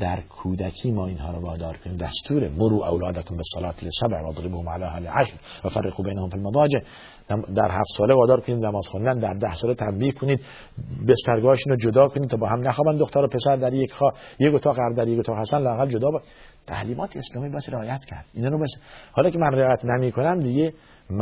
[0.00, 1.96] در کودکی ما اینها رو وادار کنیم.
[1.96, 5.34] دستور مرو اولادکم به صلات لسبع و ضربهم علی عشر
[5.64, 6.78] و فرقوا بینهم فی المضاجع.
[7.28, 10.40] در هفت ساله وادار کنید نماز خوندن در ده ساله تنبیه کنید
[11.08, 14.54] بسترگاهشون رو جدا کنید تا با هم نخوابن دختر و پسر در یک خوا یک
[14.54, 16.20] اتاق هر در یک اتاق حسن لاقل جدا با
[16.66, 18.24] تعلیمات اسلامی باید رعایت کرد.
[18.34, 18.70] اینا رو بس
[19.12, 20.74] حالا که من رعایت نمی کنم دیگه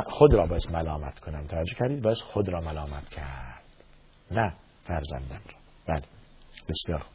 [0.06, 1.46] خود را باید ملامت کنم.
[1.46, 3.62] توجه کردید؟ باید خود را ملامت کرد.
[4.30, 4.52] نه
[4.84, 5.54] فرزندم را.
[5.88, 6.02] بله.
[6.68, 7.11] بسیار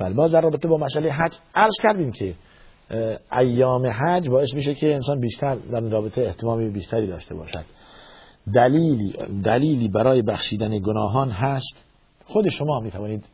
[0.00, 2.34] بله باز در رابطه با مسئله حج عرض کردیم که
[3.38, 7.64] ایام حج باعث میشه که انسان بیشتر در رابطه احتمامی بیشتری داشته باشد.
[8.54, 11.84] دلیلی دلیلی برای بخشیدن گناهان هست
[12.24, 13.24] خود شما می توانید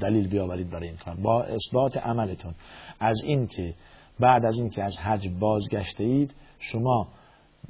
[0.00, 1.14] دلیل بیاورید برای این کار.
[1.14, 2.54] با اثبات عملتون.
[3.00, 3.74] از این که
[4.20, 7.08] بعد از اینکه از حج بازگشته اید شما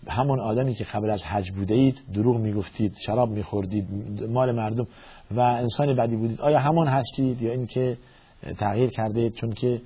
[0.09, 3.87] همون آدمی که قبل از حج بوده اید دروغ می‌گفتید شراب میخوردید
[4.29, 4.87] مال مردم
[5.31, 7.99] و انسان بدی بودید آیا همون هستید یا اینکه
[8.59, 9.81] تغییر کرده چون که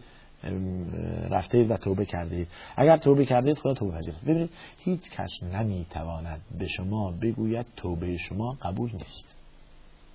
[1.30, 2.46] رفته و توبه کرده
[2.76, 4.50] اگر توبه کرده خدا توبه پذیر ببینید
[4.84, 9.36] هیچ کس نمی‌تواند به شما بگوید توبه شما قبول نیست.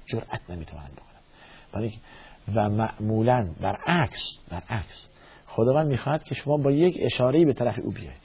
[0.05, 1.93] جرأت نمی‌تواند بکنند
[2.55, 5.07] و معمولا برعکس برعکس
[5.47, 8.20] خداوند می‌خواهد که شما با یک اشاره به طرف او بیاید.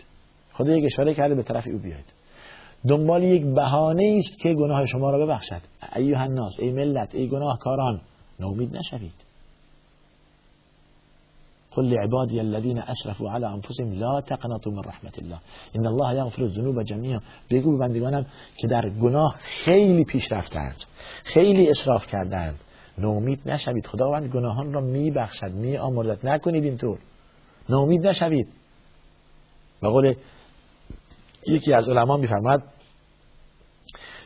[0.56, 2.04] خدا یک اشاره کرده به طرف او بیاید.
[2.88, 5.60] دنبال یک بهانه است که گناه شما را ببخشد.
[5.96, 8.00] ایها الناس ای ملت ای گناهکاران
[8.40, 9.26] نومید نشوید.
[11.70, 15.38] قل لعبادي الذين اسرفوا على انفسهم لا تقنطوا من رحمت الله.
[15.74, 18.26] ان الله یغفر الذنوب جميعا بگو به بندگانم
[18.56, 20.76] که در گناه خیلی پیش رفتند.
[21.24, 22.60] خیلی اسراف کردند.
[22.98, 23.86] نومید نشوید.
[23.86, 26.26] خداوند گناهان را میبخشد میآمرزد.
[26.26, 26.98] نکنید اینطور.
[27.68, 28.48] نومید نشوید.
[29.82, 30.14] به قول
[31.48, 32.62] یکی از علما میفرماد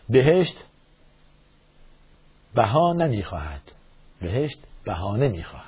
[0.09, 0.64] بهشت
[2.55, 3.73] بها نمی‌خواهد.
[4.21, 5.66] بهشت بهانه می‌خواهد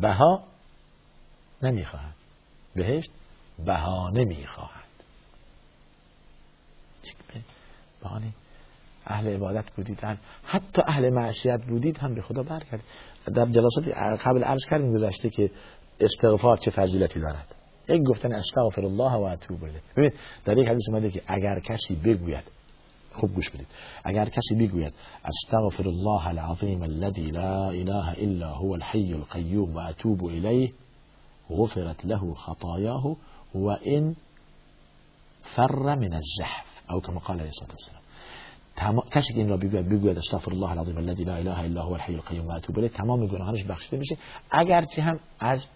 [0.00, 0.44] بها
[1.62, 2.14] نمی‌خواهد.
[2.74, 3.10] بهشت
[3.64, 4.86] بهانه می‌خواهد
[8.02, 8.32] بهانه
[9.06, 10.00] اهل عبادت بودید
[10.44, 12.80] حتی اهل معصیت بودید هم به خدا برکرد
[13.34, 13.88] در جلسات
[14.26, 15.50] قبل عرض کردیم گذشته که
[16.00, 17.54] استغفار چه فضیلتی دارد.
[17.88, 19.80] یک گفتن استغفر الله و اتوب الیه.
[19.96, 20.10] ببین
[20.44, 22.44] در یک حدیث اومده که اگر کسی بگوید
[23.12, 23.66] خوب گوش بدید.
[24.04, 24.92] اگر کسی بگوید
[25.24, 30.72] استغفر الله العظیم الذي لا اله الا هو الحي القيوم و اتوب الیه
[31.50, 33.16] غفرت له خطاياه
[33.54, 34.16] و ان
[35.56, 36.66] فر من الزحف.
[36.90, 38.02] او كما قال عليه الصلاه والسلام.
[39.10, 42.14] کسی که این را بگوید بگوید استغفر الله العظیم الذي لا اله الا هو الحي
[42.14, 44.16] القيوم و اتوب الیه تمام گناهانش بخشیده میشه.
[44.50, 45.66] اگرچه هم از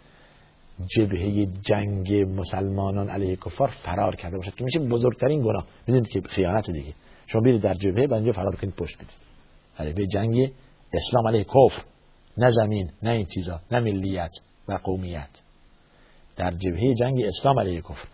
[0.86, 4.54] جبهه جنگ مسلمانان علیه کفار فرار کرده باشد.
[4.54, 5.66] که میشه بزرگترین گناه.
[5.86, 6.94] می‌دونید که خیانت دیگه.
[7.26, 9.18] شما برید در جبهه بعد اینجا فرار کنید پشت بدید.
[9.78, 10.52] علیه جنگ
[10.92, 11.82] اسلام علیه کفر.
[12.36, 14.32] نه زمین نه این چیزا نه ملیت
[14.68, 15.28] و قومیت.
[16.36, 18.08] در جبهه جنگ اسلام علیه کفر.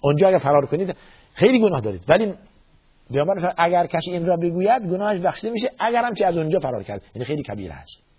[0.00, 0.96] اونجا اگر فرار کنید
[1.34, 2.04] خیلی گناه دارید.
[2.08, 2.34] ولی
[3.10, 6.82] پیامبر اگر کسی این را بگوید گناهش بخشیده میشه اگر هم چه از اونجا فرار
[6.82, 7.02] کرد.
[7.14, 8.09] یعنی خیلی کبیره است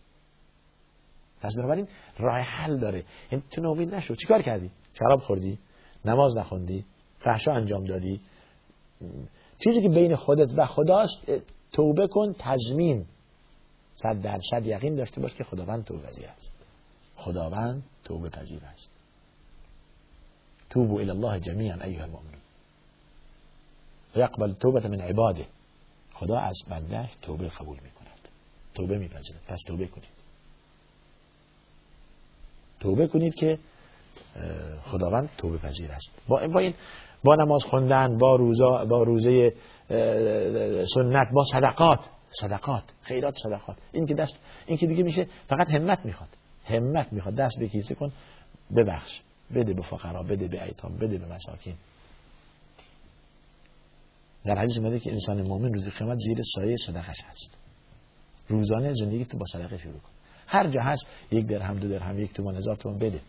[1.42, 1.88] پس بنابراین
[2.18, 3.04] راه حل داره.
[3.32, 4.16] یعنی تو نومید نشو.
[4.16, 5.60] چیکار کردی؟ شراب خوردی؟
[6.06, 6.86] نماز نخوندی؟
[7.20, 8.22] فحشا انجام دادی؟
[9.64, 11.32] چیزی که بین خودت و خداست
[11.72, 13.06] توبه کن تضمین.
[13.96, 16.52] صد درصد یقین داشته باش که خداوند توبه پذیر است.
[17.16, 18.90] خداوند توبه پذیر است.
[20.70, 22.42] توبوا الى الله جميعا ایها المؤمنون.
[24.16, 25.46] یقبل توبه من عباده.
[26.14, 28.30] خدا از بنده توبه قبول می‌کند.
[28.74, 29.42] توبه میپذیرد.
[29.48, 30.21] پس توبه کنید.
[32.82, 33.60] توبه کنید که
[34.84, 36.10] خداوند توبه پذیر است.
[36.28, 36.74] با این
[37.24, 39.54] با نماز خوندن با روزا با روزه
[40.96, 42.00] سنت با صدقات.
[42.42, 42.84] صدقات.
[43.02, 43.78] خیرات صدقات.
[43.92, 46.30] این که دست این که دیگه میشه فقط همت می‌خواد.
[46.66, 47.36] همت می‌خواد.
[47.36, 48.12] دست به کیسه کن
[48.76, 49.22] ببخش.
[49.56, 51.76] بده به فقرا بده به ایتام بده به مساکین.
[54.46, 57.58] در حدیث اومده که انسان مؤمن روز قیامت زیر سایه صدقش هست.
[58.48, 60.10] روزانه زندگی تو با صدقه شروع کن.
[60.52, 63.20] هر جا هست یک درهم دو درهم یک تومان هزار تومان بده.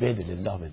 [0.00, 0.72] بده لله بده.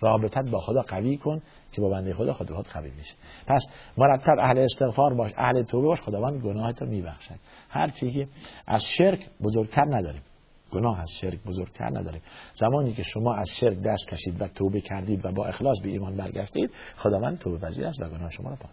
[0.00, 1.42] رابطت با خدا قوی کن
[1.72, 3.14] که با بنده خدا خود قوی میشه
[3.46, 3.64] پس
[3.96, 7.34] مرتب اهل استغفار باش اهل توبه باش خداوند گناهت رو میبخشد.
[7.68, 8.28] هر چیزی که
[8.66, 10.22] از شرک بزرگتر نداریم.
[10.70, 12.22] گناه از شرک بزرگتر نداریم.
[12.54, 16.16] زمانی که شما از شرک دست کشید و توبه کردید و با اخلاص به ایمان
[16.16, 18.70] برگشتید خداوند توبه پذیر است و گناه شما را پاک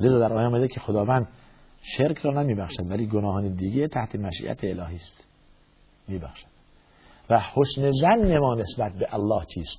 [0.00, 1.28] لذا در آیه که خداوند
[1.82, 5.26] شرک را نمیبخشد ولی گناهان دیگه تحت مشیت الهی است.
[6.08, 6.46] میبخشد.
[7.30, 9.78] و حسن زن ما نسبت به الله چیست؟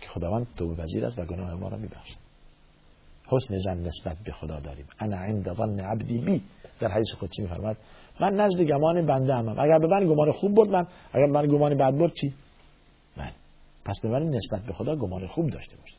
[0.00, 2.16] که خداوند توبه پذیر است و گناه ما را میبخشد.
[3.26, 4.86] حسن زن نسبت به خدا داریم.
[4.98, 6.42] انا عند ظن عبدی بی.
[6.80, 7.76] در حدیث خودی میفرماد
[8.20, 11.46] من نزد گمان بنده هم, اگر به من گمان خوب برد من اگر به من
[11.46, 12.34] گمان بد برد چی؟
[13.16, 13.30] من.
[13.84, 15.98] پس من نسبت به خدا گمان خوب داشته باشید.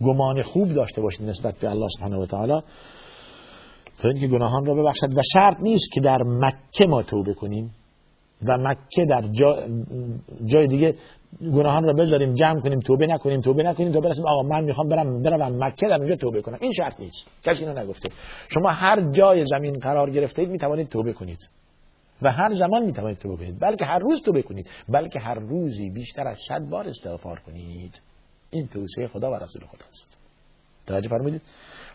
[0.00, 2.62] گمان خوب داشته باشید نسبت به الله سبحانه و تعالی.
[4.04, 7.70] تا اینکه گناهان را ببخشد و شرط نیست که در مکه ما توبه کنیم
[8.48, 9.68] و مکه در جا
[10.44, 10.94] جای دیگه
[11.40, 15.22] گناهان را بذاریم جمع کنیم توبه نکنیم توبه نکنیم تا برسیم آقا من می‌خوام برم
[15.22, 16.58] برم مکه در اونجا توبه کنم.
[16.60, 17.30] این شرط نیست.
[17.44, 18.08] کسی اینو نگفته.
[18.48, 21.48] شما هر جای زمین قرار گرفته اید می‌توانید توبه کنید.
[22.22, 23.60] و هر زمان می‌توانید توبه کنید.
[23.60, 24.70] بلکه هر روز توبه کنید.
[24.88, 28.00] بلکه هر روزی بیشتر از صد بار استغفار کنید.
[28.50, 30.18] این توصیه خدا و رسول خداست.
[30.86, 31.42] توجه فرمودید؟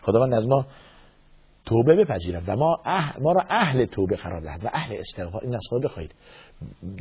[0.02, 0.66] خداوند از ما
[1.70, 5.54] توبه بپذیرد و ما, اهل ما را اهل توبه قرار دهد و اهل استغفار این
[5.54, 6.14] از خدا بخواهید.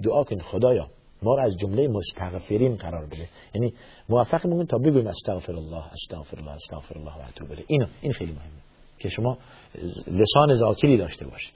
[0.04, 0.88] دعا کنید خدایا
[1.24, 3.30] ما را از جمله مستغفرین قرار بده.
[3.56, 3.74] یعنی
[4.10, 8.32] موفق مومن تا بگویم استغفر الله استغفر الله استغفر الله و اتوب اینو این خیلی
[8.32, 8.62] مهمه
[9.00, 9.38] که شما
[10.08, 11.54] لسان ذاکری داشته باشید.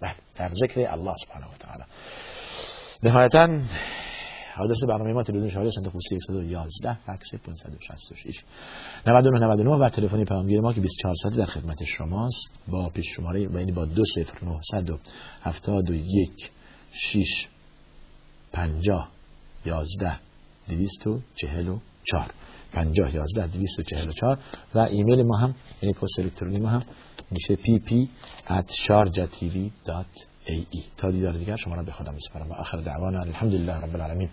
[0.00, 1.84] بله در ذکر الله سبحانه و تعالی.
[3.02, 3.48] نهایتا
[4.58, 8.44] حادث برنامه ما تلویزیون شهری صندوق پستی 111 فکس 566
[9.06, 12.50] 99 99 و تلفنی پیامگیر ما که 24 ساعته در خدمت شماست.
[12.68, 16.50] با پیش شماره یعنی با 20971
[16.90, 17.48] 6
[18.52, 19.08] 50
[19.64, 20.16] 11
[20.68, 22.30] 244
[22.72, 24.38] 50 11 244
[24.74, 26.82] و ایمیل ما هم یعنی پست الکترونی ما هم
[27.30, 28.06] میشه pp
[30.96, 32.50] تا دیدار دیگر شما را به خدا میسپارم.
[32.50, 34.28] و آخر دعوانا الحمدلله رب العالمین.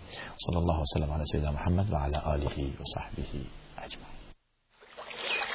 [0.46, 3.65] صلی الله وسلم علی سیدنا محمد و علی آله و صحبه.